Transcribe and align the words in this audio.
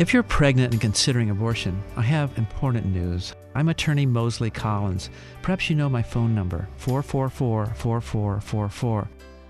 If 0.00 0.14
you're 0.14 0.22
pregnant 0.22 0.72
and 0.72 0.80
considering 0.80 1.28
abortion, 1.28 1.82
I 1.94 2.00
have 2.00 2.38
important 2.38 2.86
news. 2.86 3.34
I'm 3.54 3.68
attorney 3.68 4.06
Moseley 4.06 4.48
Collins. 4.48 5.10
Perhaps 5.42 5.68
you 5.68 5.76
know 5.76 5.90
my 5.90 6.02
phone 6.02 6.34
number, 6.34 6.66
444 6.78 7.66
4444. 7.66 9.08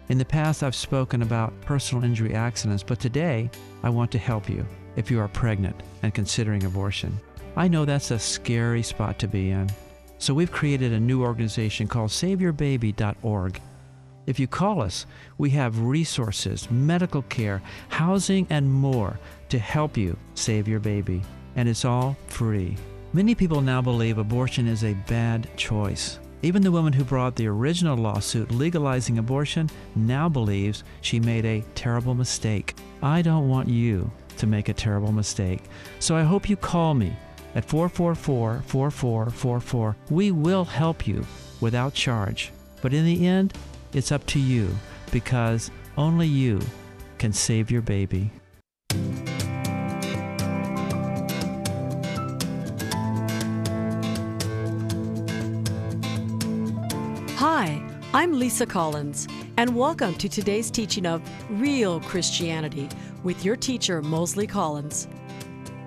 In 0.09 0.19
the 0.19 0.25
past, 0.25 0.65
I've 0.65 0.75
spoken 0.75 1.23
about 1.23 1.53
personal 1.61 2.03
injury 2.03 2.35
accidents, 2.35 2.83
but 2.83 2.99
today 2.99 3.49
I 3.85 3.91
want 3.91 4.11
to 4.11 4.19
help 4.19 4.51
you 4.51 4.67
if 4.97 5.09
you 5.09 5.21
are 5.21 5.29
pregnant 5.29 5.77
and 6.03 6.13
considering 6.13 6.65
abortion. 6.65 7.17
I 7.55 7.69
know 7.69 7.85
that's 7.85 8.11
a 8.11 8.19
scary 8.19 8.83
spot 8.83 9.21
to 9.21 9.29
be 9.29 9.51
in. 9.51 9.71
So 10.19 10.35
we've 10.35 10.51
created 10.51 10.93
a 10.93 10.99
new 10.99 11.23
organization 11.23 11.87
called 11.87 12.11
SaveYourBaby.org. 12.11 13.61
If 14.27 14.41
you 14.41 14.49
call 14.49 14.83
us, 14.83 15.07
we 15.39 15.51
have 15.51 15.81
resources, 15.81 16.69
medical 16.73 17.23
care, 17.23 17.63
housing, 17.89 18.49
and 18.51 18.73
more 18.73 19.17
to 19.51 19.59
help 19.59 19.97
you 19.97 20.17
save 20.35 20.67
your 20.67 20.81
baby. 20.81 21.23
And 21.57 21.69
it's 21.69 21.85
all 21.85 22.17
free. 22.29 22.77
Many 23.13 23.35
people 23.35 23.61
now 23.61 23.83
believe 23.83 24.19
abortion 24.19 24.67
is 24.67 24.85
a 24.85 24.95
bad 25.09 25.49
choice. 25.57 26.19
Even 26.43 26.63
the 26.63 26.73
woman 26.73 26.93
who 26.93 27.05
brought 27.05 27.37
the 27.37 27.49
original 27.49 27.97
lawsuit 27.97 28.51
legalizing 28.51 29.19
abortion 29.19 29.69
now 29.95 30.29
believes 30.29 30.85
she 31.03 31.21
made 31.21 31.45
a 31.45 31.65
terrible 31.75 32.15
mistake. 32.15 32.75
I 33.03 33.21
don't 33.21 33.49
want 33.49 33.69
you 33.69 34.11
to 34.39 34.47
make 34.47 34.69
a 34.69 34.75
terrible 34.75 35.13
mistake. 35.13 35.65
So 35.99 36.17
I 36.17 36.23
hope 36.23 36.49
you 36.49 36.57
call 36.57 36.95
me 36.95 37.15
at 37.55 37.65
444 37.67 38.63
4444. 38.67 39.97
We 40.09 40.31
will 40.31 40.65
help 40.65 41.07
you 41.07 41.27
without 41.61 41.93
charge. 41.93 42.53
But 42.81 42.95
in 42.95 43.05
the 43.05 43.27
end, 43.27 43.53
it's 43.93 44.13
up 44.13 44.25
to 44.29 44.39
you 44.39 44.75
because 45.13 45.71
only 45.99 46.27
you 46.27 46.61
can 47.19 47.33
save 47.33 47.71
your 47.71 47.83
baby. 47.83 48.31
I'm 58.13 58.41
Lisa 58.41 58.67
Collins, 58.67 59.29
and 59.57 59.77
welcome 59.77 60.17
to 60.17 60.29
today's 60.29 60.69
teaching 60.69 61.07
of 61.07 61.23
Real 61.49 62.01
Christianity 62.01 62.89
with 63.23 63.45
your 63.45 63.55
teacher, 63.55 64.03
Moseley 64.03 64.49
Collins. 64.49 65.07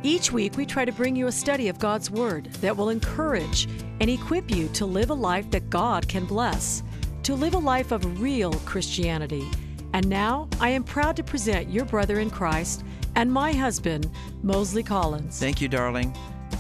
Each 0.04 0.32
week, 0.32 0.56
we 0.56 0.66
try 0.66 0.86
to 0.86 0.94
bring 0.94 1.18
you 1.18 1.28
a 1.28 1.34
study 1.34 1.68
of 1.68 1.80
God's 1.80 2.10
Word 2.10 2.46
that 2.62 2.78
will 2.78 2.88
encourage 2.88 3.68
and 4.00 4.10
equip 4.10 4.50
you 4.50 4.70
to 4.70 4.86
live 4.86 5.10
a 5.10 5.14
life 5.14 5.52
that 5.52 5.70
God 5.70 6.08
can 6.08 6.24
bless, 6.24 6.82
to 7.24 7.36
live 7.36 7.56
a 7.56 7.60
life 7.60 7.92
of 7.92 8.22
real 8.22 8.54
Christianity. 8.60 9.46
And 9.92 10.08
now, 10.08 10.48
I 10.62 10.70
am 10.70 10.86
proud 10.86 11.18
to 11.18 11.26
present 11.26 11.70
your 11.70 11.84
brother 11.84 12.22
in 12.22 12.30
Christ 12.30 12.86
and 13.16 13.30
my 13.34 13.52
husband, 13.52 14.10
Moseley 14.44 14.84
Collins. 14.84 15.42
Thank 15.42 15.60
you, 15.60 15.68
darling. 15.68 16.16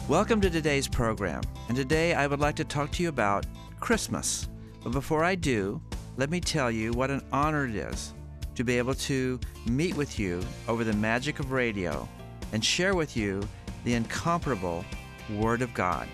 Welcome 0.09 0.41
to 0.41 0.49
today's 0.49 0.89
program. 0.89 1.41
And 1.69 1.77
today 1.77 2.15
I 2.15 2.27
would 2.27 2.41
like 2.41 2.57
to 2.57 2.65
talk 2.65 2.91
to 2.91 3.03
you 3.03 3.07
about 3.07 3.45
Christmas. 3.79 4.49
But 4.83 4.91
before 4.91 5.23
I 5.23 5.35
do, 5.35 5.81
let 6.17 6.29
me 6.29 6.39
tell 6.39 6.69
you 6.69 6.91
what 6.91 7.09
an 7.09 7.23
honor 7.31 7.65
it 7.65 7.75
is 7.75 8.13
to 8.55 8.63
be 8.63 8.77
able 8.77 8.93
to 8.93 9.39
meet 9.65 9.95
with 9.95 10.19
you 10.19 10.41
over 10.67 10.83
the 10.83 10.93
magic 10.93 11.39
of 11.39 11.51
radio 11.51 12.07
and 12.51 12.63
share 12.63 12.93
with 12.93 13.17
you 13.17 13.41
the 13.83 13.93
incomparable 13.93 14.85
Word 15.29 15.61
of 15.61 15.73
God. 15.73 16.07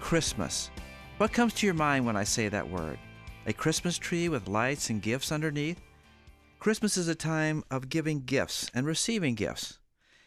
Christmas. 0.00 0.70
What 1.18 1.32
comes 1.32 1.52
to 1.54 1.66
your 1.66 1.74
mind 1.74 2.06
when 2.06 2.16
I 2.16 2.24
say 2.24 2.48
that 2.48 2.68
word? 2.68 2.98
A 3.46 3.52
Christmas 3.52 3.98
tree 3.98 4.28
with 4.28 4.48
lights 4.48 4.90
and 4.90 5.02
gifts 5.02 5.30
underneath? 5.30 5.80
Christmas 6.58 6.96
is 6.96 7.08
a 7.08 7.14
time 7.14 7.62
of 7.70 7.88
giving 7.88 8.20
gifts 8.20 8.70
and 8.74 8.86
receiving 8.86 9.34
gifts. 9.34 9.78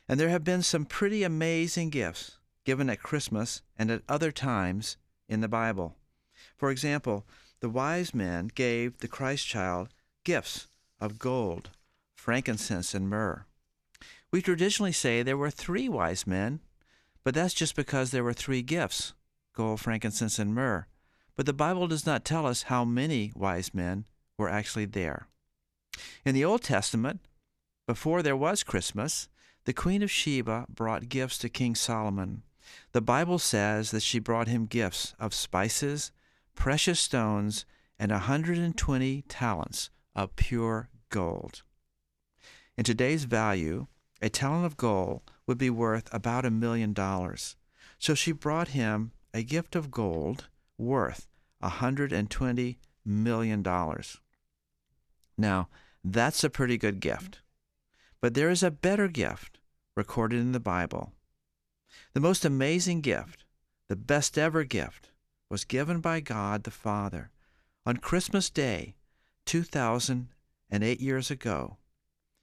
And 0.08 0.20
there 0.20 0.30
have 0.30 0.44
been 0.44 0.62
some 0.62 0.86
pretty 0.86 1.24
amazing 1.24 1.90
gifts 1.90 2.38
given 2.66 2.90
at 2.90 3.02
Christmas 3.02 3.62
and 3.78 3.90
at 3.90 4.04
other 4.08 4.32
times 4.32 4.98
in 5.28 5.42
the 5.42 5.48
Bible. 5.48 5.96
For 6.62 6.70
example, 6.70 7.26
the 7.60 7.72
wise 7.72 8.14
men 8.14 8.52
gave 8.54 9.00
the 9.00 9.08
Christ 9.08 9.48
child 9.48 9.90
gifts 10.24 10.68
of 11.00 11.18
gold, 11.18 11.72
frankincense, 12.14 12.94
and 12.94 13.10
myrrh. 13.10 13.48
We 14.30 14.44
traditionally 14.44 14.92
say 14.92 15.24
there 15.24 15.38
were 15.38 15.50
three 15.50 15.90
wise 15.90 16.28
men, 16.28 16.60
but 17.24 17.34
that's 17.34 17.56
just 17.56 17.76
because 17.76 18.12
there 18.12 18.24
were 18.24 18.32
three 18.32 18.62
gifts 18.62 19.16
gold, 19.56 19.80
frankincense, 19.80 20.38
and 20.38 20.54
myrrh. 20.54 20.86
But 21.36 21.48
the 21.48 21.52
Bible 21.52 21.88
does 21.88 22.06
not 22.06 22.24
tell 22.24 22.46
us 22.46 22.70
how 22.70 22.86
many 22.86 23.32
wise 23.36 23.74
men 23.74 24.06
were 24.38 24.48
actually 24.48 24.86
there. 24.86 25.26
In 26.24 26.36
the 26.36 26.46
Old 26.46 26.62
Testament, 26.62 27.22
before 27.88 28.22
there 28.22 28.38
was 28.38 28.62
Christmas, 28.62 29.30
the 29.66 29.74
Queen 29.74 30.04
of 30.04 30.12
Sheba 30.12 30.68
brought 30.70 31.10
gifts 31.10 31.40
to 31.40 31.50
King 31.50 31.74
Solomon. 31.74 32.44
The 32.92 33.02
Bible 33.02 33.40
says 33.40 33.90
that 33.90 34.04
she 34.04 34.20
brought 34.20 34.48
him 34.48 34.68
gifts 34.68 35.16
of 35.20 35.34
spices, 35.34 36.12
precious 36.56 37.00
stones, 37.00 37.66
and 38.00 38.12
a 38.12 38.16
120 38.16 39.22
talents 39.28 39.90
of 40.16 40.36
pure 40.36 40.90
gold. 41.10 41.64
In 42.78 42.84
today's 42.84 43.26
value, 43.26 43.88
a 44.22 44.30
talent 44.30 44.66
of 44.66 44.78
gold 44.78 45.22
would 45.46 45.58
be 45.58 45.70
worth 45.70 46.12
about 46.14 46.46
a 46.46 46.52
million 46.52 46.94
dollars. 46.94 47.56
So 48.00 48.16
she 48.16 48.32
brought 48.32 48.70
him 48.70 49.12
a 49.34 49.44
gift 49.44 49.76
of 49.76 49.92
gold 49.92 50.48
worth 50.78 51.28
a 51.62 51.68
120 51.68 52.80
million 53.06 53.62
dollars. 53.62 54.20
Now, 55.38 55.70
that's 56.04 56.44
a 56.44 56.50
pretty 56.50 56.78
good 56.78 57.00
gift. 57.00 57.42
But 58.20 58.34
there 58.34 58.50
is 58.50 58.64
a 58.64 58.72
better 58.72 59.08
gift 59.08 59.60
recorded 59.96 60.40
in 60.40 60.52
the 60.52 60.60
Bible. 60.60 61.14
The 62.14 62.20
most 62.20 62.46
amazing 62.46 63.02
gift, 63.02 63.46
the 63.88 63.96
best 63.96 64.38
ever 64.38 64.64
gift, 64.64 65.11
was 65.52 65.66
given 65.66 66.00
by 66.00 66.22
God 66.22 66.64
the 66.64 66.72
Father 66.72 67.30
on 67.86 67.98
Christmas 67.98 68.50
Day 68.50 68.96
2008 69.46 71.02
years 71.02 71.30
ago. 71.30 71.76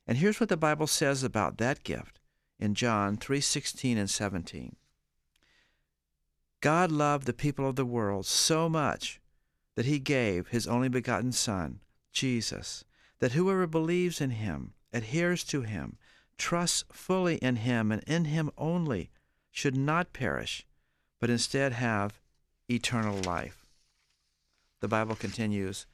And 0.07 0.19
here's 0.19 0.39
what 0.39 0.51
the 0.51 0.59
Bible 0.59 0.87
says 0.87 1.23
about 1.23 1.57
that 1.57 1.85
gift 1.85 2.21
in 2.59 2.75
John 2.75 3.17
3:16 3.17 3.97
and 3.97 4.11
17. 4.11 4.77
God 6.61 6.93
loved 6.93 7.25
the 7.25 7.33
people 7.33 7.67
of 7.67 7.77
the 7.77 7.87
world 7.87 8.27
so 8.27 8.69
much 8.69 9.23
that 9.75 9.87
he 9.87 9.99
gave 9.99 10.49
his 10.49 10.67
only 10.67 10.91
begotten 10.91 11.33
son, 11.33 11.81
Jesus, 12.13 12.85
that 13.21 13.33
whoever 13.33 13.67
believes 13.67 14.21
in 14.21 14.33
him, 14.33 14.75
adheres 14.93 15.45
to 15.45 15.63
him, 15.63 15.97
trusts 16.37 16.85
fully 16.93 17.37
in 17.37 17.57
him 17.57 17.91
and 17.91 18.03
in 18.03 18.27
him 18.27 18.51
only 18.59 19.11
should 19.51 19.79
not 19.79 20.13
perish, 20.13 20.67
but 21.19 21.31
instead 21.31 21.73
have 21.73 22.21
eternal 22.69 23.19
life. 23.23 23.67
The 24.81 24.89
Bible 24.89 25.17
continues 25.17 25.87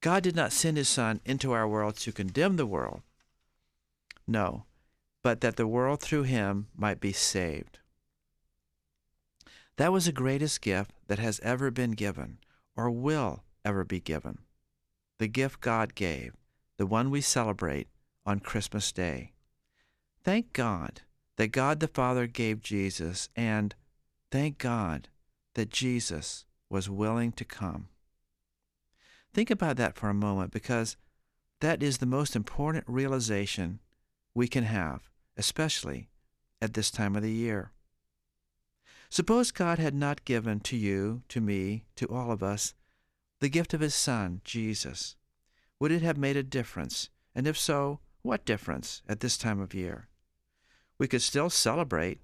God 0.00 0.22
did 0.22 0.34
not 0.34 0.52
send 0.52 0.76
his 0.76 0.88
Son 0.88 1.20
into 1.24 1.52
our 1.52 1.68
world 1.68 1.96
to 1.98 2.12
condemn 2.12 2.56
the 2.56 2.66
world. 2.66 3.02
No, 4.26 4.64
but 5.22 5.40
that 5.40 5.56
the 5.56 5.66
world 5.66 6.00
through 6.00 6.24
him 6.24 6.66
might 6.76 7.00
be 7.00 7.12
saved. 7.12 7.78
That 9.76 9.92
was 9.92 10.06
the 10.06 10.12
greatest 10.12 10.60
gift 10.60 10.92
that 11.06 11.18
has 11.18 11.40
ever 11.40 11.70
been 11.70 11.92
given 11.92 12.38
or 12.76 12.90
will 12.90 13.44
ever 13.64 13.84
be 13.84 14.00
given. 14.00 14.38
The 15.18 15.28
gift 15.28 15.60
God 15.60 15.94
gave, 15.94 16.34
the 16.78 16.86
one 16.86 17.10
we 17.10 17.20
celebrate 17.20 17.88
on 18.26 18.40
Christmas 18.40 18.90
Day. 18.92 19.32
Thank 20.24 20.52
God 20.52 21.02
that 21.36 21.48
God 21.48 21.80
the 21.80 21.88
Father 21.88 22.26
gave 22.26 22.60
Jesus, 22.60 23.28
and 23.34 23.74
thank 24.30 24.58
God 24.58 25.08
that 25.54 25.70
Jesus 25.70 26.44
was 26.68 26.88
willing 26.88 27.32
to 27.32 27.44
come. 27.44 27.88
Think 29.32 29.50
about 29.50 29.76
that 29.76 29.96
for 29.96 30.08
a 30.08 30.14
moment 30.14 30.52
because 30.52 30.96
that 31.60 31.82
is 31.82 31.98
the 31.98 32.06
most 32.06 32.34
important 32.34 32.84
realization 32.86 33.80
we 34.34 34.48
can 34.48 34.64
have, 34.64 35.10
especially 35.36 36.08
at 36.60 36.74
this 36.74 36.90
time 36.90 37.16
of 37.16 37.22
the 37.22 37.30
year. 37.30 37.72
Suppose 39.08 39.50
God 39.50 39.78
had 39.78 39.94
not 39.94 40.24
given 40.24 40.60
to 40.60 40.76
you, 40.76 41.22
to 41.28 41.40
me, 41.40 41.84
to 41.96 42.06
all 42.06 42.32
of 42.32 42.42
us, 42.42 42.74
the 43.40 43.48
gift 43.48 43.74
of 43.74 43.80
His 43.80 43.94
Son, 43.94 44.40
Jesus. 44.44 45.16
Would 45.78 45.92
it 45.92 46.02
have 46.02 46.16
made 46.16 46.36
a 46.36 46.42
difference? 46.42 47.10
And 47.34 47.46
if 47.46 47.58
so, 47.58 48.00
what 48.22 48.44
difference 48.44 49.02
at 49.08 49.20
this 49.20 49.36
time 49.36 49.60
of 49.60 49.74
year? 49.74 50.08
We 50.98 51.08
could 51.08 51.22
still 51.22 51.50
celebrate, 51.50 52.20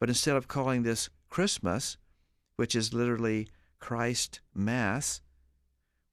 but 0.00 0.08
instead 0.08 0.34
of 0.34 0.48
calling 0.48 0.82
this 0.82 1.10
Christmas, 1.28 1.96
which 2.56 2.74
is 2.74 2.94
literally 2.94 3.48
Christ 3.78 4.40
Mass, 4.54 5.20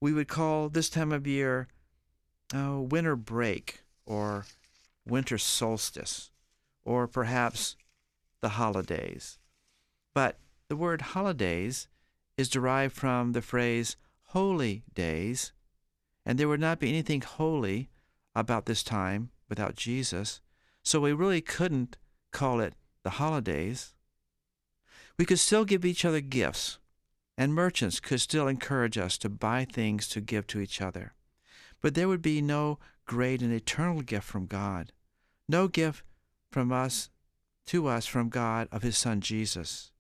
we 0.02 0.14
would 0.14 0.28
call 0.28 0.70
this 0.70 0.90
time 0.90 1.12
of 1.12 1.28
year 1.28 1.68
oh, 2.54 2.82
winter 2.82 3.16
break 3.16 3.82
or 4.06 4.46
winter 5.06 5.38
solstice 5.38 6.32
or 6.84 7.08
perhaps 7.08 7.76
the 8.42 8.50
holidays. 8.50 9.38
But 10.14 10.40
the 10.68 10.76
word 10.76 11.02
holidays 11.02 11.88
is 12.38 12.50
derived 12.50 12.96
from 12.96 13.34
the 13.34 13.42
phrase 13.42 13.96
holy 14.28 14.84
days, 14.94 15.52
and 16.26 16.38
there 16.38 16.48
would 16.48 16.60
not 16.60 16.80
be 16.80 16.90
anything 16.90 17.22
holy 17.22 17.90
about 18.36 18.66
this 18.66 18.84
time 18.84 19.32
without 19.50 19.76
Jesus, 19.76 20.42
so 20.84 21.00
we 21.00 21.12
really 21.12 21.42
couldn't 21.42 21.98
call 22.32 22.60
it 22.60 22.76
the 23.04 23.12
holidays, 23.12 23.94
we 25.20 25.26
could 25.26 25.38
still 25.38 25.66
give 25.66 25.84
each 25.84 26.06
other 26.06 26.22
gifts, 26.22 26.80
and 27.38 27.54
merchants 27.54 28.00
could 28.00 28.22
still 28.22 28.48
encourage 28.48 28.98
us 28.98 29.18
to 29.18 29.28
buy 29.28 29.66
things 29.66 30.08
to 30.08 30.22
give 30.22 30.48
to 30.48 30.62
each 30.62 30.82
other. 30.82 31.14
But 31.82 31.94
there 31.94 32.08
would 32.08 32.22
be 32.22 32.42
no 32.42 32.80
great 33.06 33.42
and 33.42 33.52
eternal 33.52 34.02
gift 34.02 34.26
from 34.26 34.46
God, 34.46 34.94
no 35.48 35.68
gift 35.68 36.04
from 36.54 36.72
us 36.72 37.10
to 37.66 37.88
us 37.88 38.06
from 38.06 38.30
God 38.30 38.70
of 38.72 38.82
his 38.82 38.98
son 38.98 39.20
Jesus. 39.20 39.92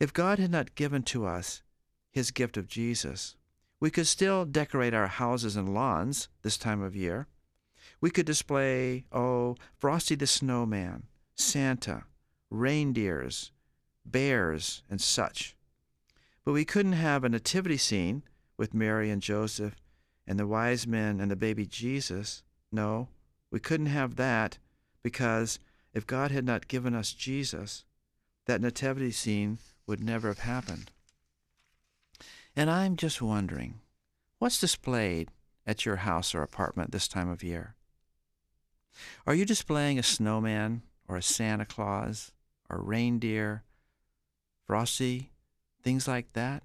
If 0.00 0.14
God 0.14 0.38
had 0.38 0.50
not 0.50 0.74
given 0.74 1.02
to 1.04 1.26
us 1.26 1.62
his 2.10 2.30
gift 2.30 2.56
of 2.56 2.66
Jesus, 2.66 3.36
we 3.80 3.90
could 3.90 4.06
still 4.06 4.46
decorate 4.46 4.94
our 4.94 5.08
houses 5.08 5.56
and 5.56 5.74
lawns 5.74 6.28
this 6.40 6.56
time 6.56 6.80
of 6.80 6.96
year. 6.96 7.26
We 8.00 8.08
could 8.10 8.24
display, 8.24 9.04
oh, 9.12 9.56
Frosty 9.76 10.14
the 10.14 10.26
Snowman, 10.26 11.02
Santa, 11.34 12.04
reindeers, 12.50 13.50
bears, 14.04 14.82
and 14.90 15.00
such. 15.00 15.56
But 16.44 16.52
we 16.52 16.64
couldn't 16.64 16.92
have 16.92 17.24
a 17.24 17.28
nativity 17.28 17.76
scene 17.76 18.22
with 18.56 18.74
Mary 18.74 19.10
and 19.10 19.22
Joseph 19.22 19.74
and 20.26 20.38
the 20.38 20.46
wise 20.46 20.86
men 20.86 21.20
and 21.20 21.30
the 21.30 21.36
baby 21.36 21.66
Jesus. 21.66 22.42
No, 22.70 23.08
we 23.50 23.60
couldn't 23.60 23.86
have 23.86 24.16
that 24.16 24.58
because 25.02 25.58
if 25.92 26.06
God 26.06 26.30
had 26.30 26.44
not 26.44 26.68
given 26.68 26.94
us 26.94 27.12
Jesus, 27.12 27.84
that 28.46 28.60
nativity 28.60 29.10
scene 29.10 29.58
would 29.86 30.02
never 30.02 30.28
have 30.28 30.40
happened. 30.40 30.90
And 32.56 32.70
I'm 32.70 32.96
just 32.96 33.20
wondering, 33.20 33.80
what's 34.38 34.60
displayed 34.60 35.28
at 35.66 35.84
your 35.84 35.96
house 35.96 36.34
or 36.34 36.42
apartment 36.42 36.92
this 36.92 37.08
time 37.08 37.28
of 37.28 37.42
year? 37.42 37.74
Are 39.26 39.34
you 39.34 39.44
displaying 39.44 39.98
a 39.98 40.04
snowman 40.04 40.82
or 41.08 41.16
a 41.16 41.22
Santa 41.22 41.64
Claus 41.64 42.32
or 42.70 42.80
reindeer, 42.82 43.62
frosty, 44.66 45.32
things 45.82 46.08
like 46.08 46.32
that? 46.32 46.62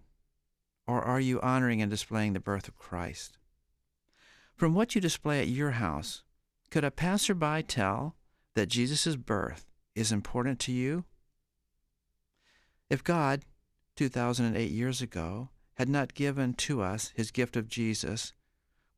Or 0.87 1.01
are 1.01 1.19
you 1.19 1.39
honoring 1.41 1.81
and 1.81 1.89
displaying 1.91 2.33
the 2.33 2.39
birth 2.39 2.67
of 2.67 2.77
Christ? 2.77 3.37
From 4.55 4.73
what 4.73 4.95
you 4.95 5.01
display 5.01 5.39
at 5.39 5.47
your 5.47 5.71
house, 5.71 6.23
could 6.69 6.83
a 6.83 6.91
passerby 6.91 7.63
tell 7.63 8.15
that 8.55 8.69
Jesus' 8.69 9.15
birth 9.15 9.65
is 9.95 10.11
important 10.11 10.59
to 10.61 10.71
you? 10.71 11.05
If 12.89 13.03
God, 13.03 13.43
2008 13.95 14.71
years 14.71 15.01
ago, 15.01 15.49
had 15.75 15.89
not 15.89 16.13
given 16.13 16.53
to 16.53 16.81
us 16.81 17.13
his 17.15 17.31
gift 17.31 17.55
of 17.55 17.69
Jesus, 17.69 18.33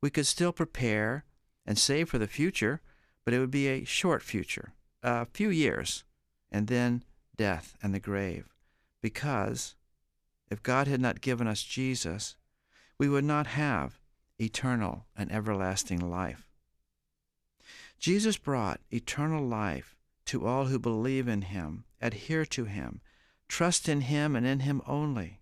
we 0.00 0.10
could 0.10 0.26
still 0.26 0.52
prepare 0.52 1.24
and 1.64 1.78
save 1.78 2.08
for 2.08 2.18
the 2.18 2.26
future, 2.26 2.80
but 3.24 3.32
it 3.32 3.38
would 3.38 3.50
be 3.50 3.68
a 3.68 3.84
short 3.84 4.22
future, 4.22 4.72
a 5.02 5.26
few 5.26 5.48
years, 5.48 6.04
and 6.50 6.66
then 6.66 7.04
death 7.36 7.76
and 7.82 7.94
the 7.94 8.00
grave. 8.00 8.51
Because 9.02 9.74
if 10.50 10.62
God 10.62 10.86
had 10.86 11.00
not 11.00 11.20
given 11.20 11.46
us 11.46 11.62
Jesus, 11.62 12.36
we 12.98 13.08
would 13.08 13.24
not 13.24 13.48
have 13.48 13.98
eternal 14.38 15.06
and 15.16 15.30
everlasting 15.30 15.98
life. 15.98 16.48
Jesus 17.98 18.36
brought 18.36 18.80
eternal 18.90 19.44
life 19.44 19.96
to 20.26 20.46
all 20.46 20.66
who 20.66 20.78
believe 20.78 21.28
in 21.28 21.42
him, 21.42 21.84
adhere 22.00 22.46
to 22.46 22.64
him, 22.64 23.00
trust 23.48 23.88
in 23.88 24.02
him 24.02 24.34
and 24.34 24.46
in 24.46 24.60
him 24.60 24.82
only. 24.86 25.40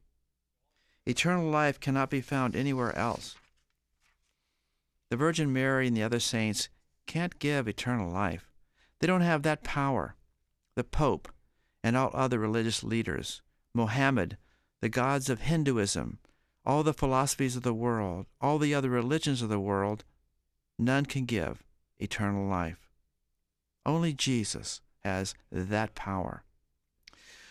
Eternal 1.06 1.50
life 1.50 1.80
cannot 1.80 2.10
be 2.10 2.20
found 2.20 2.54
anywhere 2.54 2.96
else. 2.96 3.36
The 5.10 5.16
Virgin 5.16 5.52
Mary 5.52 5.86
and 5.86 5.96
the 5.96 6.02
other 6.02 6.20
saints 6.20 6.68
can't 7.06 7.38
give 7.38 7.66
eternal 7.66 8.10
life. 8.10 8.50
They 9.00 9.06
don't 9.06 9.22
have 9.22 9.42
that 9.42 9.64
power. 9.64 10.14
The 10.76 10.84
Pope 10.84 11.28
and 11.82 11.96
all 11.96 12.10
other 12.14 12.38
religious 12.38 12.84
leaders, 12.84 13.42
Mohammed, 13.74 14.36
the 14.80 14.88
gods 14.88 15.28
of 15.30 15.42
Hinduism, 15.42 16.18
all 16.64 16.82
the 16.82 16.92
philosophies 16.92 17.56
of 17.56 17.62
the 17.62 17.74
world, 17.74 18.26
all 18.40 18.58
the 18.58 18.74
other 18.74 18.90
religions 18.90 19.42
of 19.42 19.48
the 19.48 19.60
world, 19.60 20.04
none 20.78 21.06
can 21.06 21.24
give 21.24 21.62
eternal 21.98 22.48
life. 22.48 22.90
Only 23.86 24.12
Jesus 24.12 24.80
has 25.04 25.34
that 25.50 25.94
power. 25.94 26.44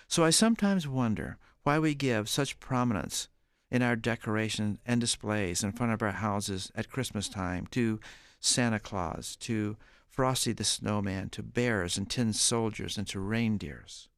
So 0.07 0.24
I 0.24 0.30
sometimes 0.30 0.88
wonder 0.88 1.38
why 1.63 1.80
we 1.80 1.94
give 1.95 2.30
such 2.30 2.60
prominence 2.60 3.27
in 3.71 3.81
our 3.81 3.95
decorations 3.95 4.80
and 4.86 5.00
displays 5.00 5.63
in 5.63 5.71
front 5.71 5.94
of 5.94 6.01
our 6.01 6.12
houses 6.12 6.71
at 6.75 6.89
Christmas 6.89 7.30
time 7.30 7.68
to 7.71 8.00
Santa 8.39 8.80
Claus, 8.80 9.36
to 9.38 9.77
Frosty 10.07 10.51
the 10.51 10.63
Snowman, 10.63 11.30
to 11.30 11.44
bears 11.44 11.98
and 11.98 12.10
tin 12.10 12.33
soldiers, 12.33 12.98
and 12.98 13.07
to 13.07 13.19
reindeers. 13.19 14.10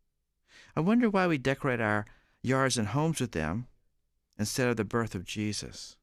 I 0.76 0.80
wonder 0.80 1.10
why 1.10 1.28
we 1.28 1.38
decorate 1.38 1.82
our 1.82 2.06
yards 2.42 2.78
and 2.78 2.90
homes 2.90 3.20
with 3.20 3.32
them 3.32 3.68
instead 4.38 4.70
of 4.70 4.78
the 4.78 4.84
birth 4.84 5.16
of 5.16 5.26
Jesus. 5.26 5.98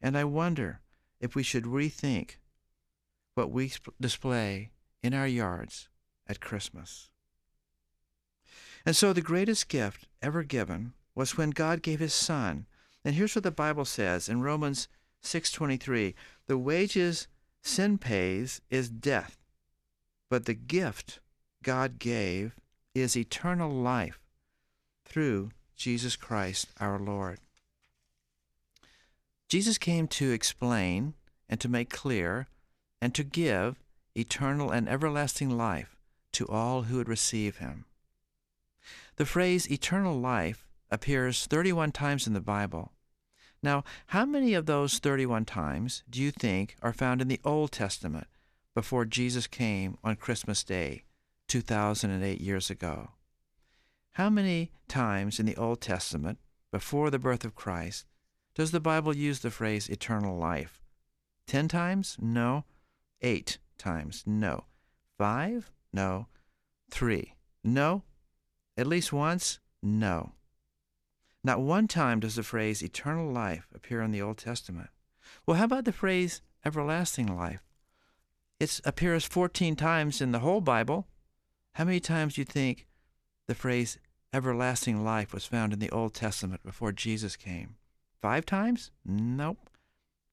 And 0.00 0.16
I 0.16 0.24
wonder 0.24 0.80
if 1.20 1.34
we 1.34 1.42
should 1.42 1.64
rethink 1.64 2.36
what 3.34 3.50
we 3.50 3.72
display 4.00 4.70
in 5.02 5.14
our 5.14 5.26
yards 5.26 5.88
at 6.26 6.40
Christmas. 6.40 7.10
And 8.84 8.94
so 8.94 9.12
the 9.12 9.20
greatest 9.20 9.68
gift 9.68 10.06
ever 10.22 10.42
given 10.42 10.92
was 11.14 11.36
when 11.36 11.50
God 11.50 11.82
gave 11.82 11.98
his 11.98 12.14
son. 12.14 12.66
And 13.04 13.14
here's 13.14 13.34
what 13.34 13.44
the 13.44 13.50
Bible 13.50 13.84
says 13.84 14.28
in 14.28 14.40
Romans 14.40 14.88
6:23, 15.22 16.14
the 16.46 16.58
wages 16.58 17.26
sin 17.62 17.98
pays 17.98 18.60
is 18.70 18.88
death, 18.88 19.38
but 20.30 20.44
the 20.44 20.54
gift 20.54 21.20
God 21.62 21.98
gave 21.98 22.54
is 22.96 23.16
eternal 23.16 23.70
life 23.70 24.18
through 25.04 25.50
Jesus 25.76 26.16
Christ 26.16 26.68
our 26.80 26.98
Lord. 26.98 27.38
Jesus 29.48 29.78
came 29.78 30.08
to 30.08 30.32
explain 30.32 31.14
and 31.48 31.60
to 31.60 31.68
make 31.68 31.90
clear 31.90 32.48
and 33.00 33.14
to 33.14 33.22
give 33.22 33.76
eternal 34.14 34.70
and 34.70 34.88
everlasting 34.88 35.56
life 35.56 35.96
to 36.32 36.46
all 36.48 36.82
who 36.82 36.96
would 36.96 37.08
receive 37.08 37.58
him. 37.58 37.84
The 39.16 39.26
phrase 39.26 39.70
eternal 39.70 40.18
life 40.18 40.66
appears 40.90 41.46
31 41.46 41.92
times 41.92 42.26
in 42.26 42.32
the 42.32 42.40
Bible. 42.40 42.92
Now, 43.62 43.84
how 44.08 44.24
many 44.24 44.54
of 44.54 44.66
those 44.66 44.98
31 44.98 45.44
times 45.44 46.02
do 46.08 46.20
you 46.20 46.30
think 46.30 46.76
are 46.82 46.92
found 46.92 47.20
in 47.20 47.28
the 47.28 47.40
Old 47.44 47.72
Testament 47.72 48.26
before 48.74 49.04
Jesus 49.04 49.46
came 49.46 49.98
on 50.02 50.16
Christmas 50.16 50.64
Day 50.64 51.05
2008 51.48 52.40
years 52.40 52.70
ago? 52.70 53.10
How 54.12 54.30
many 54.30 54.72
times 54.88 55.38
in 55.38 55.46
the 55.46 55.56
Old 55.56 55.80
Testament 55.80 56.38
before 56.72 57.10
the 57.10 57.18
birth 57.18 57.44
of 57.44 57.54
Christ 57.54 58.06
does 58.54 58.70
the 58.70 58.80
Bible 58.80 59.14
use 59.14 59.40
the 59.40 59.50
phrase 59.50 59.88
eternal 59.88 60.38
life? 60.38 60.82
Ten 61.46 61.68
times? 61.68 62.16
No. 62.20 62.64
Eight 63.20 63.58
times? 63.78 64.24
No. 64.26 64.64
Five? 65.18 65.70
No. 65.92 66.28
Three? 66.90 67.34
No. 67.62 68.02
At 68.76 68.86
least 68.86 69.12
once? 69.12 69.60
No. 69.82 70.32
Not 71.44 71.60
one 71.60 71.86
time 71.86 72.20
does 72.20 72.34
the 72.34 72.42
phrase 72.42 72.82
eternal 72.82 73.30
life 73.30 73.68
appear 73.74 74.02
in 74.02 74.10
the 74.10 74.22
Old 74.22 74.38
Testament. 74.38 74.90
Well, 75.46 75.56
how 75.56 75.64
about 75.64 75.84
the 75.84 75.92
phrase 75.92 76.42
everlasting 76.64 77.34
life? 77.36 77.62
It 78.58 78.80
appears 78.84 79.26
14 79.26 79.76
times 79.76 80.20
in 80.20 80.32
the 80.32 80.40
whole 80.40 80.60
Bible. 80.60 81.06
How 81.76 81.84
many 81.84 82.00
times 82.00 82.36
do 82.36 82.40
you 82.40 82.46
think 82.46 82.86
the 83.48 83.54
phrase 83.54 83.98
everlasting 84.32 85.04
life 85.04 85.34
was 85.34 85.44
found 85.44 85.74
in 85.74 85.78
the 85.78 85.90
Old 85.90 86.14
Testament 86.14 86.62
before 86.64 86.90
Jesus 86.90 87.36
came? 87.36 87.76
Five 88.22 88.46
times? 88.46 88.92
Nope. 89.04 89.68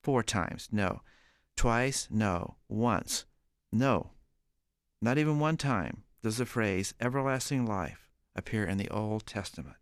Four 0.01 0.23
times? 0.23 0.69
No. 0.71 1.01
Twice? 1.57 2.07
No. 2.09 2.55
Once? 2.69 3.25
No. 3.73 4.11
Not 5.01 5.17
even 5.17 5.37
one 5.37 5.57
time 5.57 6.03
does 6.21 6.37
the 6.37 6.45
phrase 6.45 6.93
everlasting 7.01 7.65
life 7.65 8.07
appear 8.37 8.63
in 8.63 8.77
the 8.77 8.89
Old 8.89 9.25
Testament. 9.25 9.75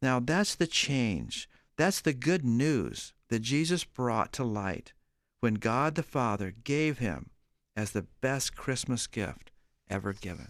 Now, 0.00 0.18
that's 0.18 0.54
the 0.54 0.66
change. 0.66 1.46
That's 1.76 2.00
the 2.00 2.14
good 2.14 2.42
news 2.42 3.12
that 3.28 3.40
Jesus 3.40 3.84
brought 3.84 4.32
to 4.32 4.44
light 4.44 4.94
when 5.40 5.56
God 5.56 5.94
the 5.94 6.02
Father 6.02 6.54
gave 6.64 7.00
him 7.00 7.28
as 7.76 7.90
the 7.90 8.06
best 8.22 8.56
Christmas 8.56 9.06
gift 9.06 9.50
ever 9.90 10.14
given. 10.14 10.48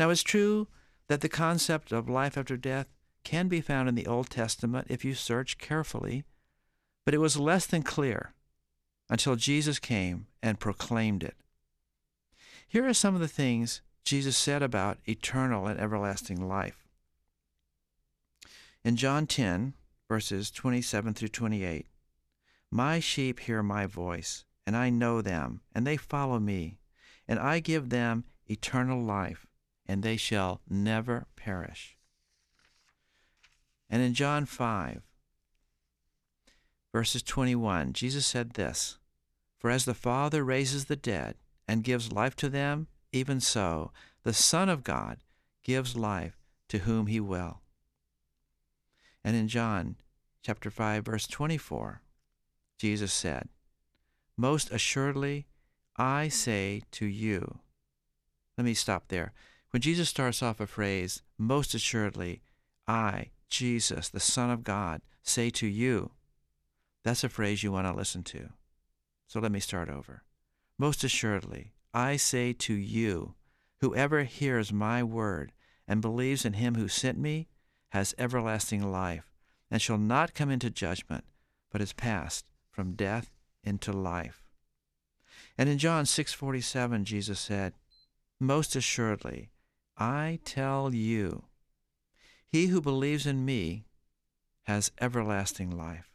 Now, 0.00 0.08
it's 0.08 0.22
true 0.22 0.66
that 1.08 1.20
the 1.20 1.28
concept 1.28 1.92
of 1.92 2.08
life 2.08 2.38
after 2.38 2.56
death 2.56 2.86
can 3.22 3.48
be 3.48 3.60
found 3.60 3.86
in 3.86 3.96
the 3.96 4.06
Old 4.06 4.30
Testament 4.30 4.86
if 4.88 5.04
you 5.04 5.12
search 5.12 5.58
carefully, 5.58 6.24
but 7.04 7.12
it 7.12 7.18
was 7.18 7.36
less 7.36 7.66
than 7.66 7.82
clear 7.82 8.32
until 9.10 9.36
Jesus 9.36 9.78
came 9.78 10.26
and 10.42 10.58
proclaimed 10.58 11.22
it. 11.22 11.36
Here 12.66 12.88
are 12.88 12.94
some 12.94 13.14
of 13.14 13.20
the 13.20 13.28
things 13.28 13.82
Jesus 14.02 14.38
said 14.38 14.62
about 14.62 14.96
eternal 15.06 15.66
and 15.66 15.78
everlasting 15.78 16.48
life. 16.48 16.88
In 18.82 18.96
John 18.96 19.26
10, 19.26 19.74
verses 20.08 20.50
27 20.50 21.12
through 21.12 21.28
28, 21.28 21.88
My 22.70 23.00
sheep 23.00 23.40
hear 23.40 23.62
my 23.62 23.84
voice, 23.84 24.46
and 24.66 24.74
I 24.74 24.88
know 24.88 25.20
them, 25.20 25.60
and 25.74 25.86
they 25.86 25.98
follow 25.98 26.38
me, 26.38 26.78
and 27.28 27.38
I 27.38 27.60
give 27.60 27.90
them 27.90 28.24
eternal 28.48 29.02
life, 29.02 29.46
and 29.90 30.04
they 30.04 30.16
shall 30.16 30.60
never 30.70 31.26
perish. 31.34 31.96
And 33.90 34.00
in 34.00 34.14
John 34.14 34.46
5, 34.46 35.02
verses 36.92 37.24
21, 37.24 37.92
Jesus 37.92 38.24
said 38.24 38.52
this 38.52 38.98
For 39.58 39.68
as 39.68 39.86
the 39.86 39.92
Father 39.92 40.44
raises 40.44 40.84
the 40.84 40.94
dead 40.94 41.34
and 41.66 41.82
gives 41.82 42.12
life 42.12 42.36
to 42.36 42.48
them, 42.48 42.86
even 43.10 43.40
so 43.40 43.90
the 44.22 44.32
Son 44.32 44.68
of 44.68 44.84
God 44.84 45.18
gives 45.64 45.96
life 45.96 46.38
to 46.68 46.78
whom 46.78 47.08
he 47.08 47.18
will. 47.18 47.58
And 49.24 49.34
in 49.34 49.48
John 49.48 49.96
chapter 50.40 50.70
5 50.70 51.04
verse 51.04 51.26
24, 51.26 52.00
Jesus 52.78 53.12
said, 53.12 53.48
Most 54.36 54.70
assuredly 54.70 55.48
I 55.96 56.28
say 56.28 56.82
to 56.92 57.06
you. 57.06 57.58
Let 58.56 58.64
me 58.64 58.74
stop 58.74 59.08
there. 59.08 59.32
When 59.70 59.80
Jesus 59.82 60.08
starts 60.08 60.42
off 60.42 60.60
a 60.60 60.66
phrase, 60.66 61.22
most 61.38 61.74
assuredly 61.74 62.42
I, 62.88 63.30
Jesus, 63.48 64.08
the 64.08 64.18
Son 64.18 64.50
of 64.50 64.64
God, 64.64 65.00
say 65.22 65.48
to 65.50 65.66
you, 65.66 66.10
that's 67.04 67.24
a 67.24 67.28
phrase 67.28 67.62
you 67.62 67.72
want 67.72 67.86
to 67.86 67.92
listen 67.92 68.24
to. 68.24 68.50
So 69.26 69.38
let 69.38 69.52
me 69.52 69.60
start 69.60 69.88
over. 69.88 70.24
Most 70.76 71.04
assuredly, 71.04 71.72
I 71.94 72.16
say 72.16 72.52
to 72.54 72.74
you, 72.74 73.34
whoever 73.80 74.24
hears 74.24 74.72
my 74.72 75.02
word 75.02 75.52
and 75.86 76.00
believes 76.00 76.44
in 76.44 76.54
him 76.54 76.74
who 76.74 76.88
sent 76.88 77.18
me 77.18 77.48
has 77.90 78.14
everlasting 78.18 78.90
life, 78.90 79.32
and 79.70 79.80
shall 79.80 79.98
not 79.98 80.34
come 80.34 80.50
into 80.50 80.70
judgment, 80.70 81.24
but 81.70 81.80
is 81.80 81.92
passed 81.92 82.44
from 82.70 82.94
death 82.94 83.30
into 83.64 83.92
life. 83.92 84.42
And 85.56 85.68
in 85.68 85.78
John 85.78 86.06
6:47 86.06 87.04
Jesus 87.04 87.40
said, 87.40 87.74
"Most 88.38 88.74
assuredly, 88.76 89.50
I 90.00 90.40
tell 90.46 90.94
you, 90.94 91.44
he 92.48 92.68
who 92.68 92.80
believes 92.80 93.26
in 93.26 93.44
me 93.44 93.84
has 94.62 94.90
everlasting 94.98 95.70
life." 95.70 96.10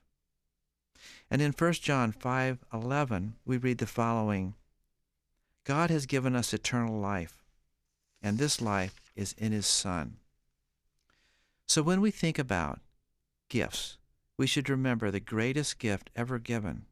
And 1.30 1.42
in 1.42 1.54
1 1.54 1.84
John 1.84 2.12
5:11 2.12 3.38
we 3.46 3.58
read 3.58 3.78
the 3.78 3.86
following, 3.86 4.56
God 5.64 5.90
has 5.92 6.06
given 6.06 6.36
us 6.36 6.54
eternal 6.54 7.00
life, 7.00 7.44
and 8.22 8.38
this 8.38 8.60
life 8.60 9.12
is 9.16 9.34
in 9.34 9.52
his 9.52 9.68
Son. 9.68 10.20
So 11.68 11.84
when 11.84 12.02
we 12.02 12.12
think 12.12 12.40
about 12.40 12.82
gifts, 13.50 13.98
we 14.36 14.48
should 14.48 14.70
remember 14.70 15.12
the 15.12 15.20
greatest 15.20 15.78
gift 15.80 16.10
ever 16.16 16.40
given, 16.40 16.88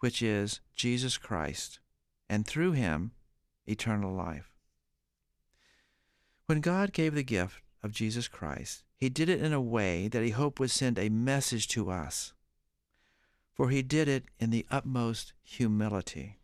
which 0.00 0.22
is 0.22 0.60
Jesus 0.74 1.16
Christ, 1.16 1.80
and 2.28 2.46
through 2.46 2.72
him, 2.72 3.12
eternal 3.66 4.12
life. 4.14 4.57
When 6.48 6.62
God 6.62 6.94
gave 6.94 7.14
the 7.14 7.22
gift 7.22 7.60
of 7.82 7.92
Jesus 7.92 8.26
Christ, 8.26 8.82
he 8.96 9.10
did 9.10 9.28
it 9.28 9.42
in 9.42 9.52
a 9.52 9.60
way 9.60 10.08
that 10.08 10.22
he 10.22 10.30
hoped 10.30 10.58
would 10.58 10.70
send 10.70 10.98
a 10.98 11.10
message 11.10 11.68
to 11.68 11.90
us, 11.90 12.32
for 13.52 13.68
he 13.68 13.82
did 13.82 14.08
it 14.08 14.24
in 14.40 14.48
the 14.48 14.64
utmost 14.70 15.34
humility. 15.44 16.38